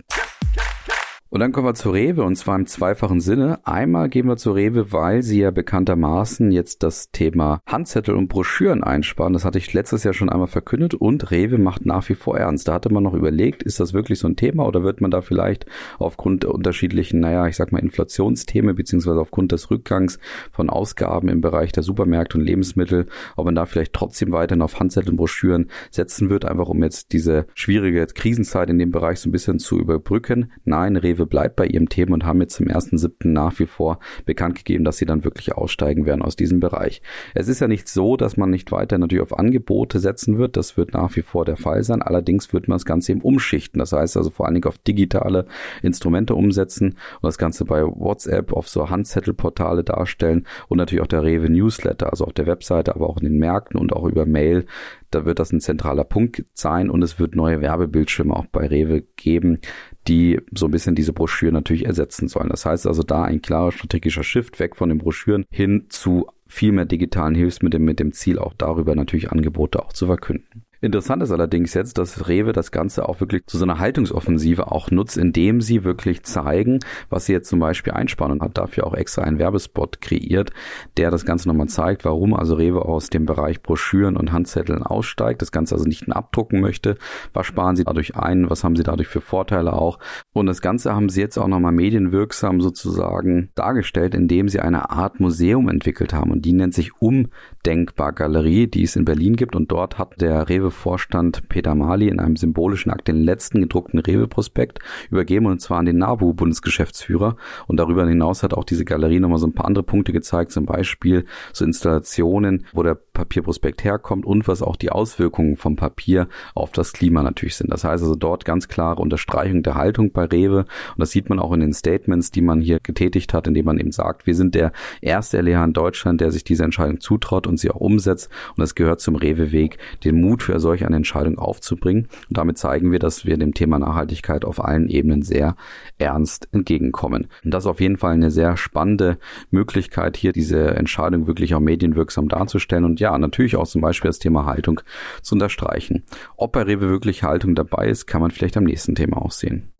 Und 1.36 1.42
dann 1.42 1.51
kommen 1.51 1.68
wir 1.68 1.74
zu 1.74 1.89
Rewe 1.89 2.24
und 2.24 2.38
zwar 2.38 2.56
im 2.56 2.65
zweifachen 2.65 3.20
Sinne. 3.20 3.60
Einmal 3.65 4.08
gehen 4.08 4.25
wir 4.25 4.38
zu 4.38 4.54
Rewe, 4.54 4.94
weil 4.94 5.22
sie 5.22 5.42
ja 5.42 5.51
bekanntermaßen 5.51 6.50
jetzt 6.50 6.82
das 6.82 7.12
Thema 7.12 7.60
Handzettel 7.65 8.15
und 8.15 8.30
Broschüren 8.30 8.86
einsparen. 8.86 9.34
Das 9.34 9.44
hatte 9.44 9.58
ich 9.58 9.74
letztes 9.74 10.06
Jahr 10.06 10.13
schon 10.13 10.30
einmal 10.30 10.48
verkündet 10.48 10.94
und 10.94 11.32
Rewe 11.32 11.58
macht 11.58 11.86
nach 11.86 12.08
wie 12.08 12.15
vor 12.15 12.38
ernst. 12.38 12.70
Da 12.70 12.74
hatte 12.75 12.89
man 12.89 13.04
noch 13.04 13.13
überlegt, 13.13 13.63
ist 13.63 13.82
das 13.82 13.92
wirklich 13.92 14.20
so 14.20 14.30
ein 14.30 14.38
Thema 14.38 14.65
oder 14.65 14.84
wird 14.84 15.01
man 15.01 15.12
da 15.12 15.20
vielleicht 15.20 15.65
aufgrund 16.00 16.46
unterschiedlichen, 16.46 17.20
naja, 17.20 17.46
ich 17.48 17.58
sag 17.58 17.74
mal 17.74 17.80
Inflationsthemen 17.80 18.74
beziehungsweise 18.74 19.20
aufgrund 19.20 19.51
des 19.51 19.70
Rückgangs 19.70 20.20
von 20.54 20.70
Ausgaben 20.70 21.27
im 21.27 21.42
Bereich 21.42 21.74
der 21.74 21.84
Supermärkte 21.84 22.38
und 22.38 22.46
Lebensmittel, 22.46 23.08
ob 23.36 23.44
man 23.44 23.56
da 23.56 23.65
vielleicht 23.65 23.92
trotzdem 23.92 24.32
weiterhin 24.32 24.62
auf 24.62 24.80
Handzettel 24.80 25.10
und 25.10 25.18
Broschüren 25.18 25.70
setzen 25.92 26.30
wird, 26.30 26.46
einfach 26.46 26.70
um 26.70 26.82
jetzt 26.82 27.12
diese 27.12 27.46
schwierige 27.56 28.08
Krisenzeit 28.08 28.70
in 28.70 28.80
dem 28.80 28.92
Bereich 28.92 29.20
so 29.20 29.27
ein 29.27 29.34
bisschen 29.34 29.60
zu 29.60 29.77
überbrücken. 29.77 30.54
Nein, 30.63 30.96
Rewe 30.96 31.25
bleibt 31.25 31.55
bei 31.55 31.65
ihrem 31.65 31.89
Thema 31.89 32.13
und 32.13 32.25
haben 32.25 32.41
jetzt 32.41 32.55
zum 32.55 32.67
1.7. 32.67 33.27
nach 33.27 33.58
wie 33.60 33.65
vor 33.65 34.00
bekannt 34.25 34.55
gegeben, 34.55 34.84
dass 34.84 34.98
sie 34.98 35.05
dann 35.05 35.24
wirklich 35.24 35.53
aussteigen 35.53 36.05
werden 36.05 36.22
aus 36.22 36.36
diesem 36.36 36.60
Bereich. 36.60 37.01
Es 37.34 37.48
ist 37.48 37.62
ja 37.62 37.67
nicht 37.67 37.88
so, 37.88 38.17
dass 38.17 38.38
man 38.38 38.50
nicht 38.50 38.72
weiter 38.72 38.98
natürlich 38.98 39.22
auf 39.22 39.38
Angebote 39.38 40.00
setzen 40.00 40.38
wird. 40.38 40.58
Das 40.58 40.77
wird 40.77 40.94
nach 40.94 41.15
wie 41.15 41.22
vor 41.22 41.46
der 41.46 41.58
Fall 41.58 41.84
sein. 41.84 42.01
Allerdings 42.01 42.53
wird 42.53 42.67
man 42.67 42.75
das 42.75 42.86
Ganze 42.86 43.12
eben 43.12 43.22
umschichten. 43.22 43.79
Das 43.79 43.91
heißt 43.91 44.17
also 44.17 44.29
vor 44.29 44.46
allen 44.46 44.55
Dingen 44.55 44.67
auf 44.67 44.77
digitale 44.77 45.46
Instrumente 45.82 46.36
umsetzen 46.36 46.89
und 46.89 47.24
das 47.24 47.38
Ganze 47.38 47.65
bei 47.65 47.84
WhatsApp 47.84 48.53
auf 48.53 48.67
so 48.67 48.89
Handzettelportale 48.89 49.84
darstellen 49.84 50.46
und 50.67 50.77
natürlich 50.77 51.01
auch 51.01 51.08
der 51.08 51.24
Rewe 51.24 51.50
Newsletter, 51.50 52.12
also 52.12 52.25
auf 52.25 52.34
der 52.34 52.46
Webseite, 52.46 52.96
aber 52.96 53.10
auch 53.10 53.17
in 53.17 53.25
den 53.25 53.38
Märkten 53.38 53.79
und 53.79 53.94
auch 53.94 54.05
über 54.05 54.25
Mail 54.25 54.65
da 55.12 55.26
wird 55.26 55.40
das 55.40 55.52
ein 55.52 55.62
zentraler 55.62 56.04
Punkt 56.04 56.46
sein 56.54 56.90
und 56.90 57.02
es 57.02 57.20
wird 57.20 57.36
neue 57.36 57.62
Werbebildschirme 57.62 58.36
auch 58.36 58.48
bei 58.48 58.68
Rewe 58.68 59.04
geben, 59.16 59.60
die 60.08 60.39
so 60.54 60.65
ein 60.65 60.72
bisschen 60.72 60.96
diese 60.96 61.13
Broschüren 61.13 61.54
natürlich 61.54 61.86
ersetzen 61.86 62.28
sollen. 62.28 62.50
Das 62.50 62.65
heißt 62.65 62.88
also 62.88 63.04
da 63.04 63.24
ein 63.24 63.41
klarer 63.41 63.72
strategischer 63.72 64.24
Shift 64.24 64.60
weg 64.60 64.76
von 64.76 64.89
den 64.89 64.98
Broschüren 64.98 65.46
hin 65.50 65.86
zu 65.89 66.28
viel 66.48 66.72
mehr 66.72 66.86
digitalen 66.86 67.36
Hilfsmitteln 67.36 67.84
mit 67.84 68.00
dem 68.00 68.12
Ziel 68.12 68.39
auch 68.39 68.54
darüber 68.54 68.96
natürlich 68.96 69.32
Angebote 69.32 69.84
auch 69.84 69.94
zu 69.94 70.06
verkünden. 70.06 70.64
Interessant 70.86 71.24
ist 71.24 71.32
allerdings 71.32 71.74
jetzt, 71.74 71.98
dass 71.98 72.28
Rewe 72.28 72.54
das 72.54 72.71
Ganze 72.71 73.10
auch 73.10 73.19
wirklich 73.19 73.48
zu 73.48 73.58
so 73.58 73.65
einer 73.65 73.80
Haltungsoffensive 73.80 74.71
auch 74.71 74.91
nutzt, 74.91 75.17
indem 75.17 75.60
sie 75.60 75.84
wirklich 75.84 76.21
zeigen, 76.21 76.80
was 77.10 77.26
sie 77.26 77.34
jetzt 77.34 77.50
zum 77.50 77.60
Beispiel 77.60 77.93
einsparen 77.93 78.34
und 78.34 78.43
hat 78.43 78.56
dafür 78.56 78.86
auch 78.86 78.93
extra 78.93 79.24
einen 79.24 79.39
Werbespot 79.39 80.00
kreiert, 80.00 80.52
der 80.98 81.10
das 81.10 81.26
Ganze 81.26 81.48
nochmal 81.48 81.69
zeigt, 81.69 82.06
warum 82.06 82.36
also 82.36 82.54
Rewe 82.54 82.86
aus 82.86 83.10
dem 83.10 83.26
Bereich 83.26 83.63
Broschüren 83.63 84.15
und 84.15 84.32
Handzetteln 84.32 84.84
aussteigt, 84.84 85.41
das 85.41 85.52
Ganze 85.52 85.74
also 85.74 85.88
nicht 85.88 86.08
abdrucken 86.08 86.62
möchte. 86.62 86.98
Was 87.34 87.48
sparen 87.48 87.76
sie 87.76 87.84
dadurch 87.84 88.15
ein? 88.15 88.52
Was 88.52 88.63
haben 88.63 88.76
sie 88.76 88.84
dadurch 88.84 89.08
für 89.08 89.21
Vorteile 89.21 89.74
auch? 89.74 89.98
Und 90.34 90.45
das 90.45 90.62
Ganze 90.62 90.93
haben 90.93 91.10
sie 91.10 91.21
jetzt 91.21 91.39
auch 91.39 91.48
nochmal 91.48 91.71
medienwirksam 91.71 92.62
sozusagen 92.62 93.50
dargestellt, 93.56 94.13
indem 94.13 94.50
sie 94.50 94.60
eine 94.60 94.91
Art 94.91 95.19
Museum 95.19 95.67
entwickelt 95.67 96.13
haben 96.13 96.32
und 96.32 96.45
die 96.45 96.54
nennt 96.54 96.76
sich 96.76 97.02
Umdenkbar 97.02 97.55
Galerie, 97.65 98.67
die 98.67 98.84
es 98.84 98.95
in 98.95 99.06
Berlin 99.06 99.36
gibt 99.36 99.56
und 99.56 99.71
dort 99.71 99.97
hat 99.97 100.21
der 100.21 100.49
Rewe 100.49 100.71
Vorstand 100.71 101.49
Peter 101.49 101.73
Mali 101.75 102.08
in 102.10 102.19
einem 102.19 102.36
symbolischen 102.36 102.91
Akt 102.91 103.08
den 103.08 103.23
letzten 103.23 103.62
gedruckten 103.62 103.99
Rewe-Prospekt 103.99 104.80
übergeben 105.10 105.47
und 105.47 105.60
zwar 105.62 105.80
an 105.80 105.86
den 105.86 105.97
NABU-Bundesgeschäftsführer. 105.97 107.38
Und 107.67 107.78
darüber 107.78 108.08
hinaus 108.08 108.43
hat 108.43 108.54
auch 108.54 108.63
diese 108.63 108.86
Galerie 108.86 109.19
nochmal 109.19 109.39
so 109.39 109.47
ein 109.47 109.54
paar 109.54 109.65
andere 109.65 109.84
Punkte 109.84 110.13
gezeigt, 110.13 110.51
zum 110.51 110.65
Beispiel 110.65 111.25
so 111.54 111.65
Installationen, 111.65 112.65
wo 112.73 112.84
der 112.84 112.95
Papierprospekt 112.95 113.84
herkommt 113.84 114.25
und 114.25 114.47
was 114.47 114.62
auch 114.62 114.75
die 114.75 114.91
Auswirkungen 114.91 115.56
vom 115.56 115.75
Papier 115.75 116.28
auf 116.54 116.71
das 116.71 116.93
Klima 116.93 117.23
natürlich 117.23 117.56
sind. 117.56 117.71
Das 117.71 117.84
heißt 117.84 118.04
also 118.04 118.15
dort 118.15 118.45
ganz 118.45 118.67
klare 118.67 119.01
Unterstreichung 119.01 119.63
der 119.63 119.75
Haltung 119.75 120.12
bei 120.12 120.25
Rewe 120.25 120.60
und 120.60 120.99
das 120.99 121.12
sieht 121.12 121.30
man 121.30 121.39
auch 121.39 121.54
in 121.54 121.62
den 121.62 121.73
Statements, 121.73 122.32
die 122.32 122.41
man 122.41 122.62
hier 122.62 122.80
getätigt 122.80 123.34
hat, 123.34 123.47
indem 123.47 123.65
man 123.65 123.80
eben 123.80 123.91
sagt, 123.91 124.28
wir 124.28 124.36
sind 124.36 124.54
der 124.56 124.71
erste 125.01 125.41
LEH 125.41 125.63
in 125.63 125.73
Deutschland, 125.73 126.21
der 126.21 126.32
sich 126.32 126.43
diese 126.43 126.63
Entscheidung 126.63 126.99
zutraut 126.99 127.47
und 127.47 127.55
sie 127.58 127.72
auch 127.72 127.82
umsetzt 127.82 128.30
und 128.56 128.63
es 128.63 128.76
gehört 128.76 129.02
zum 129.02 129.15
Rewe-Weg, 129.15 129.78
den 130.04 130.22
Mut 130.22 130.44
für 130.44 130.60
solch 130.60 130.86
eine 130.86 130.96
Entscheidung 130.96 131.38
aufzubringen. 131.38 132.08
Und 132.30 132.38
damit 132.38 132.58
zeigen 132.58 132.91
wir, 132.91 133.00
dass 133.00 133.26
wir 133.26 133.38
dem 133.38 133.54
Thema 133.54 133.80
Nachhaltigkeit 133.80 134.46
auf 134.46 134.63
allen 134.63 134.89
Ebenen 134.89 135.22
sehr 135.22 135.56
ernst 135.98 136.48
entgegenkommen. 136.52 137.28
Und 137.44 137.54
das 137.54 137.63
ist 137.63 137.68
auf 137.68 137.80
jeden 137.80 137.98
Fall 137.98 138.13
eine 138.13 138.32
sehr 138.32 138.58
spannende 138.58 139.18
Möglichkeit, 139.52 140.18
hier 140.18 140.32
diese 140.32 140.76
Entscheidung 140.76 141.28
wirklich 141.28 141.56
auch 141.56 141.60
medienwirksam 141.60 142.28
darzustellen 142.28 142.86
und 142.86 143.00
ja, 143.00 143.18
natürlich 143.18 143.56
auch 143.56 143.68
zum 143.68 143.82
Beispiel 143.82 144.10
das 144.10 144.20
Thema 144.20 144.46
Haltung 144.46 144.82
zu 145.22 145.36
unterstreichen. 145.36 146.04
Ob 146.38 146.52
bei 146.54 146.63
Rewe 146.63 146.89
wirklich 146.89 147.24
Haltung 147.24 147.56
dabei 147.56 147.88
ist, 147.88 148.08
kann 148.08 148.22
man 148.22 148.32
vielleicht 148.32 148.58
am 148.58 148.63
nächsten 148.63 148.96
Thema 148.96 149.18
auch 149.18 149.32
sehen. 149.32 149.72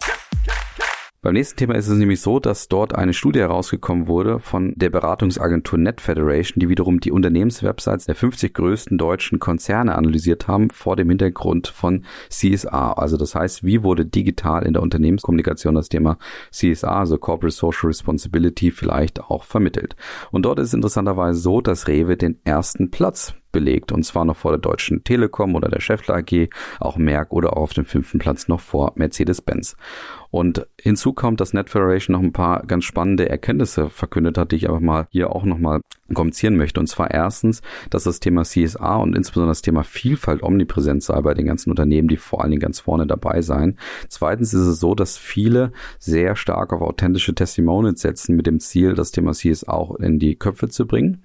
Beim 1.26 1.34
nächsten 1.34 1.58
Thema 1.58 1.74
ist 1.74 1.88
es 1.88 1.98
nämlich 1.98 2.22
so, 2.22 2.40
dass 2.40 2.68
dort 2.68 2.94
eine 2.94 3.12
Studie 3.12 3.40
herausgekommen 3.40 4.06
wurde 4.06 4.38
von 4.40 4.76
der 4.76 4.92
Beratungsagentur 4.92 5.80
Net 5.80 6.00
Federation, 6.00 6.60
die 6.60 6.70
wiederum 6.70 7.00
die 7.00 7.12
Unternehmenswebsites 7.12 8.06
der 8.06 8.14
50 8.14 8.54
größten 8.54 9.00
deutschen 9.00 9.40
Konzerne 9.40 9.96
analysiert 9.96 10.48
haben 10.48 10.70
vor 10.70 10.96
dem 10.96 11.10
Hintergrund 11.10 11.66
von 11.66 12.06
CSR. 12.30 13.00
Also 13.00 13.18
das 13.18 13.34
heißt, 13.34 13.64
wie 13.64 13.82
wurde 13.82 14.06
digital 14.06 14.68
in 14.68 14.74
der 14.74 14.84
Unternehmenskommunikation 14.84 15.74
das 15.74 15.90
Thema 15.90 16.20
CSR, 16.52 16.96
also 16.96 17.18
Corporate 17.18 17.56
Social 17.56 17.88
Responsibility, 17.88 18.70
vielleicht 18.70 19.20
auch 19.22 19.46
vermittelt. 19.46 19.96
Und 20.30 20.46
dort 20.46 20.60
ist 20.60 20.68
es 20.68 20.74
interessanterweise 20.76 21.40
so, 21.40 21.60
dass 21.60 21.88
Rewe 21.88 22.18
den 22.18 22.40
ersten 22.44 22.92
Platz 22.92 23.34
belegt 23.56 23.94
und 23.94 24.04
zwar 24.04 24.26
noch 24.26 24.36
vor 24.36 24.52
der 24.52 24.60
Deutschen 24.60 25.06
Telekom 25.06 25.56
oder 25.56 25.70
der 25.70 25.80
Scheffler 25.80 26.18
AG, 26.18 26.50
auch 26.82 26.98
Merck 26.98 27.32
oder 27.32 27.56
auch 27.56 27.62
auf 27.62 27.74
dem 27.74 27.86
fünften 27.86 28.20
Platz 28.20 28.50
noch 28.50 28.60
vor 28.60 28.91
Mercedes-Benz. 28.96 29.78
Und 30.30 30.68
hinzu 30.78 31.13
kommt, 31.13 31.39
dass 31.39 31.54
Net 31.54 31.70
Federation 31.70 32.12
noch 32.12 32.22
ein 32.22 32.34
paar 32.34 32.65
ganz 32.65 32.84
spannende 32.84 33.30
Erkenntnisse 33.30 33.89
verkündet 33.89 34.38
hat, 34.38 34.52
die 34.52 34.58
ich 34.58 34.68
einfach 34.68 34.82
mal 34.82 35.08
hier 35.10 35.34
auch 35.34 35.46
nochmal 35.46 35.80
kommunizieren 36.13 36.58
möchte. 36.58 36.82
Und 36.82 36.88
zwar 36.88 37.12
erstens, 37.12 37.62
dass 37.89 38.04
das 38.04 38.20
Thema 38.20 38.44
CSA 38.44 38.98
und 38.98 39.15
insbesondere 39.15 39.52
das 39.52 39.62
Thema 39.62 39.86
Vielfalt 39.86 40.44
omnipräsent 40.44 41.02
sei 41.02 41.22
bei 41.22 41.34
den 41.34 41.46
ganzen 41.46 41.70
Unternehmen, 41.70 42.10
die 42.10 42.18
vor 42.18 42.41
allen 42.41 42.52
Dingen 42.52 42.62
ganz 42.62 42.82
vorne 42.82 43.08
dabei 43.08 43.41
seien. 43.41 43.78
Zweitens 44.10 44.54
ist 44.54 44.65
es 44.65 44.82
so, 44.82 44.96
dass 44.96 45.18
viele 45.18 45.72
sehr 45.98 46.36
stark 46.36 46.74
auf 46.74 46.82
authentische 46.82 47.34
Testimonials 47.34 48.02
setzen 48.02 48.36
mit 48.36 48.46
dem 48.46 48.60
Ziel, 48.60 48.94
das 48.94 49.12
Thema 49.12 49.32
CSA 49.32 49.72
auch 49.72 49.96
in 49.96 50.20
die 50.20 50.36
Köpfe 50.36 50.68
zu 50.68 50.86
bringen. 50.86 51.24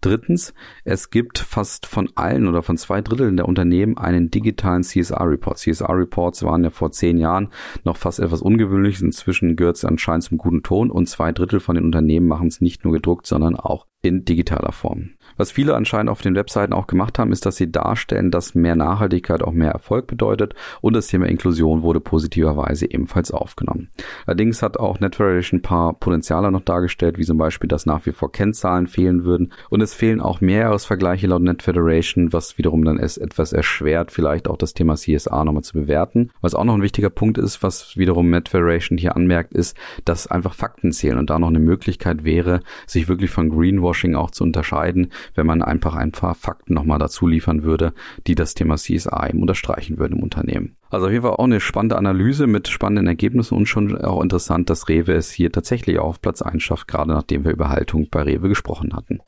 Drittens, 0.00 0.54
es 0.84 1.10
gibt 1.10 1.38
fast 1.38 1.86
von 1.86 2.10
allen 2.14 2.48
oder 2.48 2.62
von 2.62 2.76
zwei 2.76 3.00
Dritteln 3.00 3.36
der 3.36 3.48
Unternehmen 3.48 3.98
einen 3.98 4.30
digitalen 4.30 4.82
CSA-Report. 4.82 5.58
CSA-Reports 5.58 6.42
waren 6.42 6.64
ja 6.64 6.70
vor 6.70 6.92
zehn 6.92 7.18
Jahren 7.18 7.48
noch 7.84 7.96
fast 7.96 8.20
etwas 8.20 8.42
ungewöhnlich. 8.42 9.00
Inzwischen 9.00 9.56
gehört 9.56 9.76
es 9.76 9.84
anscheinend 9.84 10.24
zum 10.24 10.38
guten 10.38 10.62
Ton 10.62 10.90
und 10.90 11.08
zwei 11.08 11.32
Drittel 11.32 11.60
von 11.60 11.74
den 11.74 11.84
Unternehmen 11.84 12.28
machen 12.28 12.48
es 12.48 12.60
nicht 12.60 12.84
nur 12.84 12.92
gedruckt, 12.92 13.26
sondern 13.26 13.56
auch 13.56 13.86
in 14.02 14.24
digitaler 14.24 14.72
Form. 14.72 15.10
Was 15.36 15.50
viele 15.50 15.74
anscheinend 15.74 16.10
auf 16.10 16.22
den 16.22 16.34
Webseiten 16.34 16.72
auch 16.72 16.86
gemacht 16.86 17.18
haben, 17.18 17.32
ist, 17.32 17.46
dass 17.46 17.56
sie 17.56 17.70
darstellen, 17.70 18.30
dass 18.30 18.54
mehr 18.54 18.76
Nachhaltigkeit 18.76 19.42
auch 19.42 19.52
mehr 19.52 19.70
Erfolg 19.70 20.06
bedeutet 20.06 20.54
und 20.80 20.94
das 20.94 21.08
Thema 21.08 21.26
Inklusion 21.26 21.82
wurde 21.82 22.00
positiverweise 22.00 22.90
ebenfalls 22.90 23.30
aufgenommen. 23.30 23.88
Allerdings 24.26 24.62
hat 24.62 24.78
auch 24.78 25.00
Netvariation 25.00 25.58
ein 25.58 25.62
paar 25.62 25.94
Potenziale 25.94 26.50
noch 26.50 26.62
dargestellt, 26.62 27.18
wie 27.18 27.24
zum 27.24 27.38
Beispiel, 27.38 27.68
dass 27.68 27.86
nach 27.86 28.06
wie 28.06 28.12
vor 28.12 28.32
Kennzahlen 28.32 28.86
fehlen 28.86 29.24
würden 29.24 29.52
und 29.70 29.80
es 29.80 29.94
fehlen 29.94 30.20
auch 30.20 30.40
Mehrjahresvergleiche 30.40 31.26
laut 31.26 31.42
Netfederation, 31.42 32.32
was 32.32 32.58
wiederum 32.58 32.84
dann 32.84 32.98
es 32.98 33.18
etwas 33.18 33.52
erschwert, 33.52 34.10
vielleicht 34.10 34.48
auch 34.48 34.56
das 34.56 34.74
Thema 34.74 34.94
CSA 34.94 35.44
nochmal 35.44 35.64
zu 35.64 35.74
bewerten. 35.74 36.30
Was 36.40 36.54
auch 36.54 36.64
noch 36.64 36.74
ein 36.74 36.82
wichtiger 36.82 37.10
Punkt 37.10 37.38
ist, 37.38 37.62
was 37.62 37.96
wiederum 37.96 38.30
Netfederation 38.30 38.98
hier 38.98 39.16
anmerkt, 39.16 39.54
ist, 39.54 39.76
dass 40.04 40.26
einfach 40.26 40.54
Fakten 40.54 40.92
zählen 40.92 41.18
und 41.18 41.30
da 41.30 41.38
noch 41.38 41.48
eine 41.48 41.58
Möglichkeit 41.58 42.24
wäre, 42.24 42.60
sich 42.86 43.08
wirklich 43.08 43.30
von 43.30 43.50
Greenwashing 43.50 44.14
auch 44.14 44.30
zu 44.30 44.44
unterscheiden, 44.44 45.12
wenn 45.34 45.46
man 45.46 45.62
einfach 45.62 45.94
ein 45.94 46.12
paar 46.12 46.34
Fakten 46.34 46.74
nochmal 46.74 46.98
dazu 46.98 47.26
liefern 47.26 47.62
würde, 47.62 47.92
die 48.26 48.34
das 48.34 48.54
Thema 48.54 48.76
CSA 48.76 49.28
eben 49.28 49.40
unterstreichen 49.40 49.98
würden 49.98 50.18
im 50.18 50.22
Unternehmen. 50.22 50.76
Also 50.90 51.08
hier 51.08 51.22
war 51.22 51.38
auch 51.38 51.44
eine 51.44 51.60
spannende 51.60 51.96
Analyse 51.96 52.46
mit 52.46 52.68
spannenden 52.68 53.06
Ergebnissen 53.06 53.56
und 53.56 53.66
schon 53.66 53.96
auch 53.96 54.22
interessant, 54.22 54.70
dass 54.70 54.88
Rewe 54.88 55.12
es 55.12 55.30
hier 55.30 55.50
tatsächlich 55.50 55.98
auf 55.98 56.20
Platz 56.20 56.42
1 56.42 56.62
schafft, 56.62 56.88
gerade 56.88 57.12
nachdem 57.12 57.44
wir 57.44 57.52
über 57.52 57.68
Haltung 57.68 58.08
bei 58.10 58.22
Rewe 58.22 58.48
gesprochen 58.48 58.94
hatten. 58.94 59.20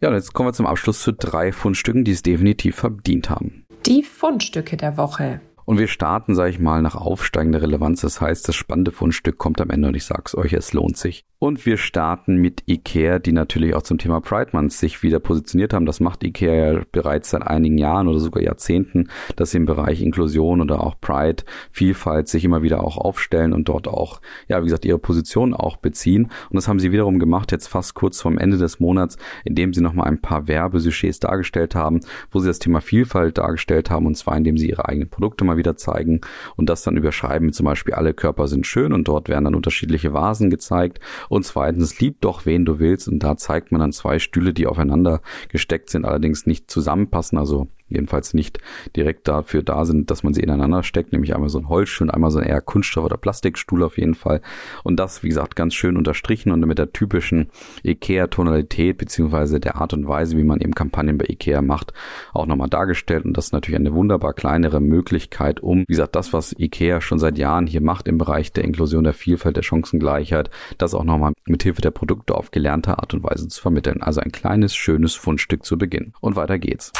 Ja, 0.00 0.08
und 0.08 0.14
jetzt 0.14 0.32
kommen 0.32 0.48
wir 0.48 0.54
zum 0.54 0.66
Abschluss 0.66 1.02
zu 1.02 1.12
drei 1.12 1.52
Fundstücken, 1.52 2.04
die 2.04 2.12
es 2.12 2.22
definitiv 2.22 2.76
verdient 2.76 3.28
haben. 3.28 3.66
Die 3.86 4.02
Fundstücke 4.02 4.76
der 4.76 4.96
Woche. 4.96 5.40
Und 5.70 5.78
wir 5.78 5.86
starten, 5.86 6.34
sage 6.34 6.50
ich 6.50 6.58
mal, 6.58 6.82
nach 6.82 6.96
aufsteigender 6.96 7.62
Relevanz. 7.62 8.00
Das 8.00 8.20
heißt, 8.20 8.48
das 8.48 8.56
spannende 8.56 8.90
Fundstück 8.90 9.38
kommt 9.38 9.60
am 9.60 9.70
Ende 9.70 9.86
und 9.86 9.94
ich 9.94 10.04
sag's 10.04 10.34
euch, 10.34 10.52
es 10.52 10.72
lohnt 10.72 10.96
sich. 10.96 11.24
Und 11.38 11.64
wir 11.64 11.78
starten 11.78 12.36
mit 12.36 12.64
Ikea, 12.66 13.18
die 13.18 13.32
natürlich 13.32 13.74
auch 13.74 13.82
zum 13.82 13.96
Thema 13.96 14.20
Pride 14.20 14.50
Month 14.52 14.72
sich 14.72 15.02
wieder 15.02 15.20
positioniert 15.20 15.72
haben. 15.72 15.86
Das 15.86 16.00
macht 16.00 16.24
Ikea 16.24 16.54
ja 16.72 16.82
bereits 16.90 17.30
seit 17.30 17.46
einigen 17.46 17.78
Jahren 17.78 18.08
oder 18.08 18.18
sogar 18.18 18.42
Jahrzehnten, 18.42 19.08
dass 19.36 19.52
sie 19.52 19.58
im 19.58 19.64
Bereich 19.64 20.02
Inklusion 20.02 20.60
oder 20.60 20.82
auch 20.84 21.00
Pride, 21.00 21.44
Vielfalt 21.70 22.28
sich 22.28 22.44
immer 22.44 22.62
wieder 22.62 22.82
auch 22.82 22.98
aufstellen 22.98 23.52
und 23.52 23.68
dort 23.68 23.86
auch, 23.86 24.20
ja, 24.48 24.58
wie 24.60 24.64
gesagt, 24.64 24.84
ihre 24.84 24.98
Position 24.98 25.54
auch 25.54 25.76
beziehen. 25.76 26.24
Und 26.24 26.56
das 26.56 26.66
haben 26.66 26.80
sie 26.80 26.92
wiederum 26.92 27.20
gemacht, 27.20 27.52
jetzt 27.52 27.68
fast 27.68 27.94
kurz 27.94 28.20
vorm 28.20 28.36
Ende 28.36 28.58
des 28.58 28.80
Monats, 28.80 29.16
indem 29.44 29.72
sie 29.72 29.80
nochmal 29.80 30.08
ein 30.08 30.20
paar 30.20 30.48
Werbesujets 30.48 31.20
dargestellt 31.20 31.76
haben, 31.76 32.00
wo 32.32 32.40
sie 32.40 32.48
das 32.48 32.58
Thema 32.58 32.80
Vielfalt 32.80 33.38
dargestellt 33.38 33.88
haben, 33.88 34.06
und 34.06 34.16
zwar 34.16 34.36
indem 34.36 34.58
sie 34.58 34.68
ihre 34.68 34.88
eigenen 34.88 35.08
Produkte 35.08 35.44
mal 35.44 35.59
wieder 35.60 35.76
zeigen 35.76 36.20
und 36.56 36.68
das 36.68 36.82
dann 36.82 36.96
überschreiben 36.96 37.52
zum 37.52 37.66
Beispiel 37.66 37.94
alle 37.94 38.14
Körper 38.14 38.48
sind 38.48 38.66
schön 38.66 38.92
und 38.92 39.06
dort 39.06 39.28
werden 39.28 39.44
dann 39.44 39.54
unterschiedliche 39.54 40.12
Vasen 40.12 40.50
gezeigt 40.50 40.98
und 41.28 41.44
zweitens, 41.44 42.00
lieb 42.00 42.20
doch 42.20 42.46
wen 42.46 42.64
du 42.64 42.78
willst. 42.78 43.06
Und 43.06 43.20
da 43.20 43.36
zeigt 43.36 43.70
man 43.70 43.80
dann 43.80 43.92
zwei 43.92 44.18
Stühle, 44.18 44.52
die 44.52 44.66
aufeinander 44.66 45.20
gesteckt 45.48 45.90
sind, 45.90 46.04
allerdings 46.04 46.46
nicht 46.46 46.70
zusammenpassen. 46.70 47.38
Also 47.38 47.68
jedenfalls 47.90 48.34
nicht 48.34 48.58
direkt 48.96 49.28
dafür 49.28 49.62
da 49.62 49.84
sind, 49.84 50.10
dass 50.10 50.22
man 50.22 50.34
sie 50.34 50.42
ineinander 50.42 50.82
steckt, 50.82 51.12
nämlich 51.12 51.34
einmal 51.34 51.48
so 51.48 51.58
ein 51.58 51.68
Holzstuhl 51.68 52.08
und 52.08 52.14
einmal 52.14 52.30
so 52.30 52.38
ein 52.38 52.46
eher 52.46 52.60
Kunststoff- 52.60 53.04
oder 53.04 53.16
Plastikstuhl 53.16 53.82
auf 53.82 53.98
jeden 53.98 54.14
Fall. 54.14 54.40
Und 54.84 54.96
das, 54.96 55.22
wie 55.22 55.28
gesagt, 55.28 55.56
ganz 55.56 55.74
schön 55.74 55.96
unterstrichen 55.96 56.52
und 56.52 56.60
mit 56.60 56.78
der 56.78 56.92
typischen 56.92 57.50
IKEA-Tonalität 57.84 58.96
beziehungsweise 58.96 59.60
der 59.60 59.76
Art 59.76 59.92
und 59.92 60.06
Weise, 60.06 60.36
wie 60.36 60.44
man 60.44 60.60
eben 60.60 60.74
Kampagnen 60.74 61.18
bei 61.18 61.26
IKEA 61.28 61.62
macht, 61.62 61.92
auch 62.32 62.46
nochmal 62.46 62.68
dargestellt. 62.68 63.24
Und 63.24 63.36
das 63.36 63.46
ist 63.46 63.52
natürlich 63.52 63.80
eine 63.80 63.92
wunderbar 63.92 64.32
kleinere 64.32 64.80
Möglichkeit, 64.80 65.60
um, 65.60 65.80
wie 65.80 65.92
gesagt, 65.92 66.16
das, 66.16 66.32
was 66.32 66.54
IKEA 66.58 67.00
schon 67.00 67.18
seit 67.18 67.38
Jahren 67.38 67.66
hier 67.66 67.80
macht 67.80 68.08
im 68.08 68.18
Bereich 68.18 68.52
der 68.52 68.64
Inklusion, 68.64 69.04
der 69.04 69.14
Vielfalt, 69.14 69.56
der 69.56 69.62
Chancengleichheit, 69.62 70.50
das 70.78 70.94
auch 70.94 71.04
nochmal 71.04 71.32
mit 71.46 71.62
Hilfe 71.62 71.82
der 71.82 71.90
Produkte 71.90 72.34
auf 72.34 72.50
gelernte 72.50 72.98
Art 72.98 73.14
und 73.14 73.22
Weise 73.22 73.48
zu 73.48 73.60
vermitteln. 73.60 74.02
Also 74.02 74.20
ein 74.20 74.32
kleines, 74.32 74.74
schönes 74.74 75.14
Fundstück 75.14 75.64
zu 75.64 75.78
Beginn. 75.78 76.12
Und 76.20 76.36
weiter 76.36 76.58
geht's. 76.58 76.92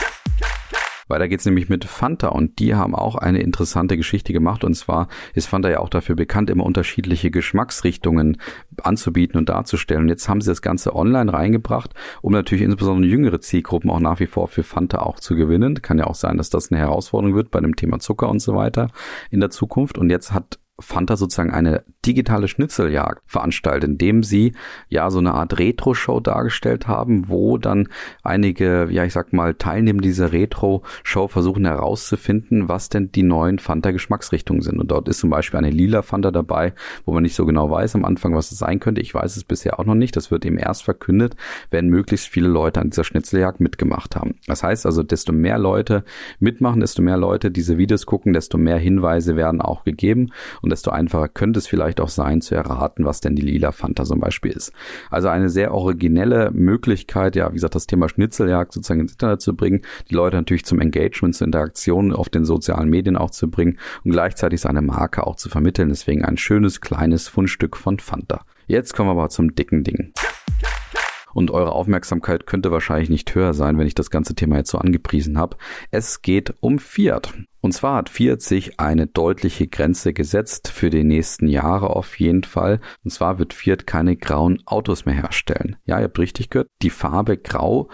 Weiter 1.10 1.28
geht's 1.28 1.44
nämlich 1.44 1.68
mit 1.68 1.84
Fanta 1.84 2.28
und 2.28 2.58
die 2.60 2.74
haben 2.74 2.94
auch 2.94 3.16
eine 3.16 3.40
interessante 3.40 3.96
Geschichte 3.96 4.32
gemacht 4.32 4.64
und 4.64 4.74
zwar 4.74 5.08
ist 5.34 5.48
Fanta 5.48 5.68
ja 5.68 5.80
auch 5.80 5.88
dafür 5.88 6.14
bekannt, 6.14 6.50
immer 6.50 6.64
unterschiedliche 6.64 7.30
Geschmacksrichtungen 7.30 8.38
anzubieten 8.82 9.36
und 9.36 9.48
darzustellen. 9.48 10.04
Und 10.04 10.08
jetzt 10.08 10.28
haben 10.28 10.40
sie 10.40 10.50
das 10.50 10.62
Ganze 10.62 10.94
online 10.94 11.32
reingebracht, 11.32 11.92
um 12.22 12.32
natürlich 12.32 12.64
insbesondere 12.64 13.10
jüngere 13.10 13.40
Zielgruppen 13.40 13.90
auch 13.90 14.00
nach 14.00 14.20
wie 14.20 14.26
vor 14.26 14.48
für 14.48 14.62
Fanta 14.62 15.00
auch 15.00 15.18
zu 15.18 15.34
gewinnen. 15.34 15.82
Kann 15.82 15.98
ja 15.98 16.06
auch 16.06 16.14
sein, 16.14 16.36
dass 16.36 16.50
das 16.50 16.70
eine 16.70 16.80
Herausforderung 16.80 17.34
wird 17.34 17.50
bei 17.50 17.60
dem 17.60 17.74
Thema 17.74 17.98
Zucker 17.98 18.28
und 18.28 18.40
so 18.40 18.54
weiter 18.54 18.90
in 19.30 19.40
der 19.40 19.50
Zukunft. 19.50 19.98
Und 19.98 20.10
jetzt 20.10 20.32
hat 20.32 20.59
Fanta 20.80 21.16
sozusagen 21.16 21.52
eine 21.52 21.84
digitale 22.04 22.48
Schnitzeljagd 22.48 23.22
veranstaltet, 23.26 23.90
indem 23.90 24.22
sie 24.22 24.54
ja 24.88 25.10
so 25.10 25.18
eine 25.18 25.34
Art 25.34 25.58
Retro-Show 25.58 26.20
dargestellt 26.20 26.88
haben, 26.88 27.28
wo 27.28 27.58
dann 27.58 27.88
einige, 28.22 28.88
ja 28.90 29.04
ich 29.04 29.12
sag 29.12 29.32
mal, 29.32 29.54
Teilnehmer 29.54 30.00
dieser 30.00 30.32
Retro-Show 30.32 31.28
versuchen 31.28 31.64
herauszufinden, 31.64 32.68
was 32.68 32.88
denn 32.88 33.12
die 33.12 33.22
neuen 33.22 33.58
Fanta-Geschmacksrichtungen 33.58 34.62
sind. 34.62 34.78
Und 34.78 34.90
dort 34.90 35.08
ist 35.08 35.20
zum 35.20 35.30
Beispiel 35.30 35.58
eine 35.58 35.70
lila 35.70 36.02
Fanta 36.02 36.30
dabei, 36.30 36.74
wo 37.04 37.12
man 37.12 37.22
nicht 37.22 37.34
so 37.34 37.46
genau 37.46 37.70
weiß 37.70 37.94
am 37.94 38.04
Anfang, 38.04 38.34
was 38.34 38.50
es 38.52 38.58
sein 38.58 38.80
könnte. 38.80 39.00
Ich 39.00 39.14
weiß 39.14 39.36
es 39.36 39.44
bisher 39.44 39.78
auch 39.78 39.84
noch 39.84 39.94
nicht. 39.94 40.16
Das 40.16 40.30
wird 40.30 40.44
eben 40.44 40.58
erst 40.58 40.82
verkündet, 40.82 41.36
wenn 41.70 41.88
möglichst 41.88 42.28
viele 42.28 42.48
Leute 42.48 42.80
an 42.80 42.90
dieser 42.90 43.04
Schnitzeljagd 43.04 43.60
mitgemacht 43.60 44.16
haben. 44.16 44.36
Das 44.46 44.62
heißt 44.62 44.86
also, 44.86 45.02
desto 45.02 45.32
mehr 45.32 45.58
Leute 45.58 46.04
mitmachen, 46.38 46.80
desto 46.80 47.02
mehr 47.02 47.16
Leute 47.16 47.50
diese 47.50 47.78
Videos 47.78 48.06
gucken, 48.06 48.32
desto 48.32 48.58
mehr 48.58 48.78
Hinweise 48.78 49.36
werden 49.36 49.60
auch 49.60 49.84
gegeben. 49.84 50.32
Und 50.62 50.69
und 50.70 50.74
desto 50.74 50.92
einfacher 50.92 51.28
könnte 51.28 51.58
es 51.58 51.66
vielleicht 51.66 52.00
auch 52.00 52.08
sein 52.08 52.40
zu 52.40 52.54
erraten, 52.54 53.04
was 53.04 53.20
denn 53.20 53.34
die 53.34 53.42
lila 53.42 53.72
Fanta 53.72 54.04
zum 54.04 54.20
Beispiel 54.20 54.52
ist. 54.52 54.72
Also 55.10 55.26
eine 55.26 55.50
sehr 55.50 55.74
originelle 55.74 56.52
Möglichkeit, 56.52 57.34
ja, 57.34 57.50
wie 57.50 57.54
gesagt, 57.54 57.74
das 57.74 57.88
Thema 57.88 58.08
Schnitzeljagd 58.08 58.72
sozusagen 58.72 59.00
ins 59.00 59.12
Internet 59.12 59.40
zu 59.40 59.56
bringen, 59.56 59.82
die 60.08 60.14
Leute 60.14 60.36
natürlich 60.36 60.64
zum 60.64 60.80
Engagement, 60.80 61.34
zur 61.34 61.46
Interaktion 61.46 62.12
auf 62.12 62.28
den 62.28 62.44
sozialen 62.44 62.88
Medien 62.88 63.16
auch 63.16 63.30
zu 63.30 63.50
bringen 63.50 63.78
und 64.04 64.12
gleichzeitig 64.12 64.60
seine 64.60 64.80
Marke 64.80 65.26
auch 65.26 65.34
zu 65.34 65.48
vermitteln. 65.48 65.88
Deswegen 65.88 66.24
ein 66.24 66.36
schönes 66.36 66.80
kleines 66.80 67.26
Fundstück 67.26 67.76
von 67.76 67.98
Fanta. 67.98 68.44
Jetzt 68.68 68.94
kommen 68.94 69.08
wir 69.08 69.12
aber 69.12 69.28
zum 69.28 69.56
dicken 69.56 69.82
Ding. 69.82 70.12
Und 71.32 71.50
eure 71.50 71.72
Aufmerksamkeit 71.72 72.46
könnte 72.46 72.70
wahrscheinlich 72.70 73.10
nicht 73.10 73.34
höher 73.34 73.54
sein, 73.54 73.78
wenn 73.78 73.86
ich 73.86 73.94
das 73.94 74.10
ganze 74.10 74.34
Thema 74.34 74.56
jetzt 74.56 74.70
so 74.70 74.78
angepriesen 74.78 75.38
habe. 75.38 75.56
Es 75.90 76.22
geht 76.22 76.54
um 76.60 76.78
Fiat. 76.78 77.32
Und 77.60 77.72
zwar 77.72 77.96
hat 77.96 78.08
Fiat 78.08 78.40
sich 78.40 78.80
eine 78.80 79.06
deutliche 79.06 79.66
Grenze 79.66 80.12
gesetzt 80.12 80.68
für 80.68 80.88
die 80.90 81.04
nächsten 81.04 81.46
Jahre 81.46 81.90
auf 81.90 82.18
jeden 82.18 82.44
Fall. 82.44 82.80
Und 83.04 83.10
zwar 83.10 83.38
wird 83.38 83.52
Fiat 83.52 83.86
keine 83.86 84.16
grauen 84.16 84.62
Autos 84.64 85.04
mehr 85.04 85.14
herstellen. 85.14 85.76
Ja, 85.84 85.98
ihr 85.98 86.04
habt 86.04 86.18
richtig 86.18 86.50
gehört. 86.50 86.68
Die 86.82 86.90
Farbe 86.90 87.36
grau 87.36 87.90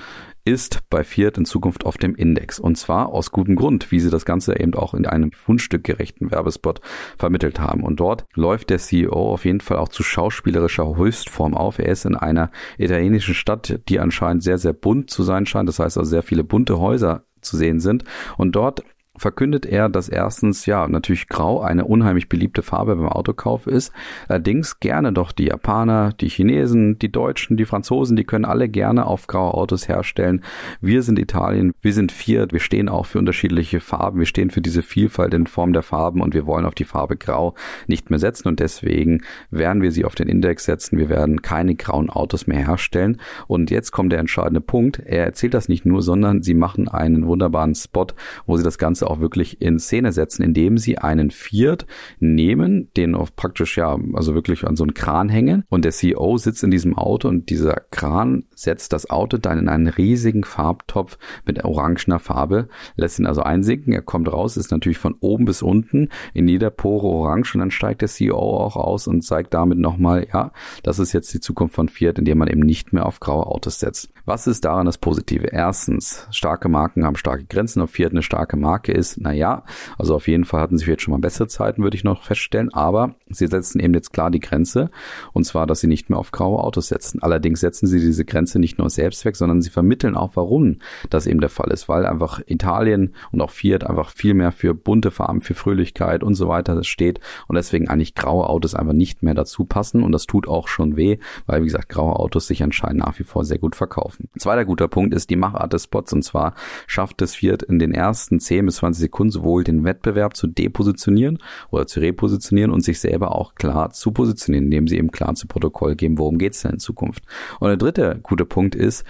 ist 0.47 0.81
bei 0.91 1.03
Fiat 1.03 1.37
in 1.37 1.45
Zukunft 1.45 1.85
auf 1.85 1.99
dem 1.99 2.15
Index. 2.15 2.59
Und 2.59 2.79
zwar 2.79 3.09
aus 3.09 3.33
gutem 3.33 3.57
Grund, 3.57 3.91
wie 3.91 4.01
sie 4.01 4.11
das 4.11 4.25
Ganze 4.25 4.59
eben 4.59 4.75
auch 4.75 4.95
in 4.95 5.05
einem 5.05 5.33
fundstückgerechten 5.33 6.31
Werbespot 6.31 6.81
vermittelt 7.19 7.59
haben. 7.59 7.83
Und 7.83 7.99
dort 7.99 8.27
läuft 8.35 8.71
der 8.71 8.79
CEO 8.79 9.33
auf 9.33 9.45
jeden 9.45 9.61
Fall 9.61 9.79
auch 9.79 9.89
zu 9.89 10.05
schauspielerischer 10.05 10.97
Höchstform 10.97 11.55
auf. 11.55 11.81
Er 11.81 11.89
ist 11.89 12.07
in 12.07 12.15
einer 12.15 12.51
italienischen 12.79 13.35
Stadt, 13.35 13.81
die 13.89 13.99
anscheinend 13.99 14.45
sehr, 14.45 14.59
sehr 14.59 14.73
bunt 14.73 15.11
zu 15.11 15.25
sein 15.25 15.47
scheint. 15.47 15.69
Das 15.69 15.81
heißt 15.81 15.99
also 15.99 16.09
sehr 16.09 16.23
viele 16.23 16.45
bunte 16.45 16.79
Häuser 16.79 17.25
zu 17.41 17.57
sehen 17.57 17.81
sind. 17.81 18.05
Und 18.37 18.53
dort 18.53 18.83
verkündet 19.19 19.67
er, 19.67 19.89
dass 19.89 20.09
erstens 20.09 20.67
ja 20.67 20.87
natürlich 20.89 21.29
Grau 21.29 21.61
eine 21.61 21.85
unheimlich 21.85 22.29
beliebte 22.29 22.63
Farbe 22.63 22.97
beim 22.97 23.09
Autokauf 23.09 23.67
ist. 23.67 23.93
Allerdings 24.29 24.81
gerne 24.81 25.13
doch 25.13 25.33
die 25.33 25.47
Japaner, 25.47 26.13
die 26.21 26.29
Chinesen, 26.29 26.99
die 26.99 27.11
Deutschen, 27.11 27.57
die 27.57 27.65
Franzosen, 27.65 28.17
die 28.17 28.25
können 28.25 28.45
alle 28.45 28.69
gerne 28.69 29.07
auf 29.07 29.27
graue 29.27 29.55
Autos 29.55 29.89
herstellen. 29.89 30.43
Wir 30.81 31.03
sind 31.03 31.19
Italien, 31.19 31.73
wir 31.81 31.93
sind 31.93 32.13
Fiat, 32.13 32.53
wir 32.53 32.61
stehen 32.61 32.89
auch 32.89 33.07
für 33.07 33.19
unterschiedliche 33.19 33.81
Farben, 33.81 34.19
wir 34.19 34.27
stehen 34.27 34.51
für 34.51 34.61
diese 34.61 34.83
Vielfalt 34.83 35.35
in 35.35 35.47
Form 35.47 35.73
der 35.73 35.83
Farben 35.83 36.21
und 36.21 36.35
wir 36.35 36.47
wollen 36.47 36.67
auf 36.67 36.75
die 36.75 36.85
Farbe 36.85 37.17
Grau 37.17 37.55
nicht 37.87 38.11
mehr 38.11 38.19
setzen 38.19 38.49
und 38.49 38.61
deswegen 38.61 39.23
werden 39.51 39.83
wir 39.83 39.93
sie 39.93 40.05
auf 40.05 40.15
den 40.15 40.29
Index 40.29 40.65
setzen. 40.65 40.99
Wir 40.99 41.09
werden 41.09 41.43
keine 41.43 41.75
grauen 41.75 42.11
Autos 42.11 42.47
mehr 42.47 42.59
herstellen. 42.59 43.21
Und 43.47 43.71
jetzt 43.71 43.93
kommt 43.93 44.13
der 44.13 44.21
entscheidende 44.21 44.61
Punkt. 44.61 44.99
Er 44.99 45.25
erzählt 45.25 45.55
das 45.55 45.69
nicht 45.69 45.87
nur, 45.87 46.03
sondern 46.03 46.43
sie 46.43 46.55
machen 46.55 46.89
einen 46.89 47.27
wunderbaren 47.27 47.75
Spot, 47.75 48.07
wo 48.47 48.57
sie 48.57 48.65
das 48.65 48.79
Ganze 48.79 49.06
auch 49.07 49.21
wirklich 49.21 49.61
in 49.61 49.79
Szene 49.79 50.13
setzen, 50.13 50.43
indem 50.43 50.79
sie 50.79 50.99
einen 50.99 51.31
Fiat 51.31 51.87
nehmen, 52.19 52.91
den 52.97 53.15
auf 53.15 53.35
praktisch 53.37 53.77
ja, 53.77 53.99
also 54.15 54.35
wirklich 54.35 54.65
an 54.65 54.77
so 54.77 54.85
einen 54.85 54.95
Kran 54.95 55.29
hängen 55.29 55.65
und 55.69 55.85
der 55.85 55.93
CEO 55.93 56.39
sitzt 56.39 56.63
in 56.63 56.71
diesem 56.71 56.97
Auto 56.97 57.29
und 57.29 57.51
dieser 57.51 57.83
Kran 57.91 58.45
setzt 58.55 58.93
das 58.93 59.11
Auto 59.11 59.37
dann 59.37 59.59
in 59.59 59.69
einen 59.69 59.89
riesigen 59.89 60.45
Farbtopf 60.45 61.19
mit 61.45 61.65
orangener 61.65 62.19
Farbe, 62.19 62.69
lässt 62.97 63.19
ihn 63.19 63.27
also 63.27 63.43
einsinken, 63.43 63.93
er 63.93 64.03
kommt 64.03 64.33
raus, 64.33 64.57
ist 64.57 64.71
natürlich 64.71 64.99
von 64.99 65.15
oben 65.21 65.45
bis 65.45 65.63
unten 65.63 66.09
in 66.35 66.49
jeder 66.49 66.71
Pore 66.71 67.07
orange 67.07 67.55
und 67.55 67.61
dann 67.61 67.71
steigt 67.71 68.03
der 68.03 68.09
CEO 68.09 68.37
auch 68.37 68.77
aus 68.77 69.07
und 69.07 69.23
zeigt 69.23 69.55
damit 69.55 69.79
nochmal, 69.79 70.27
ja, 70.33 70.53
das 70.83 70.99
ist 70.99 71.13
jetzt 71.13 71.33
die 71.35 71.41
Zukunft 71.41 71.75
von 71.75 71.89
Fiat, 71.89 72.19
indem 72.19 72.39
man 72.39 72.49
eben 72.49 72.61
nicht 72.61 72.93
mehr 72.93 73.07
auf 73.07 73.21
graue 73.21 73.47
Autos 73.47 73.79
setzt. 73.79 74.11
Was 74.25 74.47
ist 74.47 74.65
daran 74.65 74.87
das 74.87 74.99
Positive? 74.99 75.47
Erstens, 75.47 76.27
starke 76.31 76.69
Marken 76.69 77.05
haben 77.05 77.17
starke 77.17 77.45
Grenzen. 77.45 77.81
Ob 77.81 77.91
Fiat 77.91 78.11
eine 78.11 78.23
starke 78.23 78.57
Marke 78.57 78.93
ist, 78.97 79.21
naja, 79.21 79.65
also 79.99 80.15
auf 80.15 80.29
jeden 80.29 80.45
Fall 80.45 80.61
hatten 80.61 80.79
sie 80.79 80.87
jetzt 80.87 81.03
schon 81.03 81.13
mal 81.13 81.21
bessere 81.21 81.49
Zeiten, 81.49 81.83
würde 81.83 81.97
ich 81.97 82.05
noch 82.05 82.23
feststellen. 82.25 82.73
Aber 82.73 83.15
sie 83.29 83.47
setzen 83.47 83.81
eben 83.81 83.95
jetzt 83.95 84.13
klar 84.13 84.31
die 84.31 84.41
Grenze. 84.41 84.91
Und 85.33 85.45
zwar, 85.45 85.67
dass 85.67 85.81
sie 85.81 85.87
nicht 85.87 86.11
mehr 86.11 86.19
auf 86.19 86.33
graue 86.33 86.63
Autos 86.63 86.89
setzen. 86.89 87.23
Allerdings 87.23 87.61
setzen 87.61 87.87
sie 87.87 88.01
diese 88.01 88.25
Grenze 88.25 88.59
nicht 88.59 88.79
nur 88.79 88.91
selbst 88.91 89.25
weg, 89.25 89.37
sondern 89.37 89.63
sie 89.63 89.71
vermitteln 89.71 90.17
auch, 90.17 90.33
warum 90.35 90.79
das 91.11 91.27
eben 91.27 91.41
der 91.41 91.51
Fall 91.51 91.71
ist. 91.71 91.89
Weil 91.89 92.07
einfach 92.07 92.41
Italien 92.47 93.15
und 93.33 93.41
auch 93.41 93.51
Fiat 93.51 93.85
einfach 93.85 94.11
viel 94.11 94.35
mehr 94.35 94.53
für 94.53 94.75
bunte 94.75 95.11
Farben, 95.11 95.43
für 95.43 95.55
Fröhlichkeit 95.55 96.23
und 96.23 96.35
so 96.35 96.49
weiter 96.49 96.83
steht. 96.83 97.21
Und 97.47 97.57
deswegen 97.57 97.89
eigentlich 97.89 98.15
graue 98.15 98.49
Autos 98.49 98.75
einfach 98.75 98.95
nicht 98.95 99.23
mehr 99.23 99.35
dazu 99.35 99.65
passen. 99.65 100.03
Und 100.03 100.13
das 100.13 100.27
tut 100.27 100.49
auch 100.49 100.69
schon 100.69 100.97
weh, 100.97 101.19
weil, 101.47 101.61
wie 101.61 101.67
gesagt, 101.67 101.89
graue 101.89 102.17
Autos 102.17 102.47
sich 102.47 102.63
anscheinend 102.63 103.01
nach 103.01 103.19
wie 103.19 103.25
vor 103.25 103.45
sehr 103.45 103.59
gut 103.59 103.77
verkaufen 103.77 104.31
zweiter 104.47 104.65
guter 104.65 104.87
Punkt 104.87 105.13
ist 105.13 105.29
die 105.29 105.35
Machart 105.35 105.73
des 105.73 105.85
Spots 105.85 106.13
und 106.13 106.23
zwar 106.23 106.55
schafft 106.87 107.21
es 107.21 107.35
Fiat 107.35 107.65
in 107.65 107.81
den 107.81 107.93
ersten 107.93 108.39
10 108.39 108.67
bis 108.67 108.77
20 108.77 108.86
Sekunden 108.95 109.31
sowohl 109.31 109.65
den 109.65 109.85
Wettbewerb 109.85 110.37
zu 110.37 110.47
depositionieren 110.47 111.39
oder 111.71 111.87
zu 111.87 112.01
repositionieren 112.01 112.71
und 112.71 112.83
sich 112.83 113.01
selber 113.01 113.35
auch 113.35 113.55
klar 113.55 113.91
zu 113.91 114.13
positionieren, 114.13 114.67
indem 114.67 114.89
sie 114.89 114.99
eben 114.99 115.11
klar 115.11 115.35
zu 115.35 115.47
Protokoll 115.47 115.97
geben, 115.97 116.19
worum 116.19 116.39
geht's 116.39 116.63
denn 116.63 116.73
in 116.73 116.79
Zukunft. 116.79 117.25
Und 117.61 117.69
der 117.69 117.77
dritte 117.77 118.19
gute 118.23 118.45
Punkt 118.45 118.75
ist, 118.75 119.05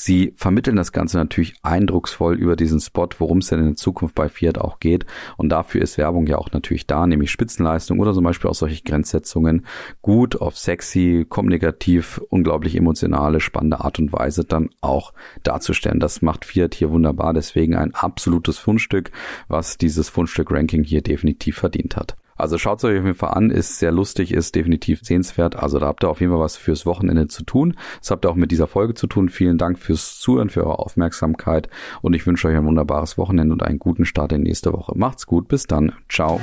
Sie 0.00 0.32
vermitteln 0.36 0.76
das 0.76 0.92
Ganze 0.92 1.16
natürlich 1.16 1.56
eindrucksvoll 1.62 2.36
über 2.36 2.54
diesen 2.54 2.78
Spot, 2.78 3.08
worum 3.18 3.38
es 3.38 3.48
denn 3.48 3.66
in 3.66 3.76
Zukunft 3.76 4.14
bei 4.14 4.28
Fiat 4.28 4.56
auch 4.56 4.78
geht. 4.78 5.06
Und 5.36 5.48
dafür 5.48 5.82
ist 5.82 5.98
Werbung 5.98 6.28
ja 6.28 6.38
auch 6.38 6.52
natürlich 6.52 6.86
da, 6.86 7.04
nämlich 7.04 7.32
Spitzenleistung 7.32 7.98
oder 7.98 8.14
zum 8.14 8.22
Beispiel 8.22 8.48
auch 8.48 8.54
solche 8.54 8.84
Grenzsetzungen 8.84 9.66
gut 10.00 10.40
auf 10.40 10.56
sexy, 10.56 11.26
kommunikativ, 11.28 12.20
unglaublich 12.28 12.76
emotionale, 12.76 13.40
spannende 13.40 13.80
Art 13.80 13.98
und 13.98 14.12
Weise 14.12 14.44
dann 14.44 14.70
auch 14.82 15.12
darzustellen. 15.42 15.98
Das 15.98 16.22
macht 16.22 16.44
Fiat 16.44 16.76
hier 16.76 16.92
wunderbar. 16.92 17.34
Deswegen 17.34 17.74
ein 17.74 17.92
absolutes 17.92 18.56
Fundstück, 18.56 19.10
was 19.48 19.78
dieses 19.78 20.08
Fundstück-Ranking 20.10 20.84
hier 20.84 21.02
definitiv 21.02 21.56
verdient 21.56 21.96
hat. 21.96 22.16
Also 22.38 22.56
schaut 22.56 22.78
es 22.78 22.84
euch 22.84 22.98
auf 22.98 23.04
jeden 23.04 23.16
Fall 23.16 23.34
an, 23.34 23.50
ist 23.50 23.78
sehr 23.78 23.92
lustig, 23.92 24.32
ist 24.32 24.54
definitiv 24.54 25.00
sehenswert. 25.02 25.56
Also 25.56 25.78
da 25.78 25.86
habt 25.86 26.04
ihr 26.04 26.08
auf 26.08 26.20
jeden 26.20 26.32
Fall 26.32 26.40
was 26.40 26.56
fürs 26.56 26.86
Wochenende 26.86 27.28
zu 27.28 27.42
tun. 27.44 27.76
Das 28.00 28.10
habt 28.10 28.24
ihr 28.24 28.30
auch 28.30 28.36
mit 28.36 28.52
dieser 28.52 28.68
Folge 28.68 28.94
zu 28.94 29.06
tun. 29.06 29.28
Vielen 29.28 29.58
Dank 29.58 29.78
fürs 29.78 30.18
Zuhören, 30.18 30.48
für 30.48 30.64
eure 30.64 30.78
Aufmerksamkeit 30.78 31.68
und 32.00 32.14
ich 32.14 32.26
wünsche 32.26 32.48
euch 32.48 32.56
ein 32.56 32.66
wunderbares 32.66 33.18
Wochenende 33.18 33.52
und 33.52 33.62
einen 33.62 33.78
guten 33.78 34.04
Start 34.04 34.32
in 34.32 34.42
nächste 34.42 34.72
Woche. 34.72 34.92
Macht's 34.96 35.26
gut, 35.26 35.48
bis 35.48 35.66
dann. 35.66 35.92
Ciao. 36.08 36.40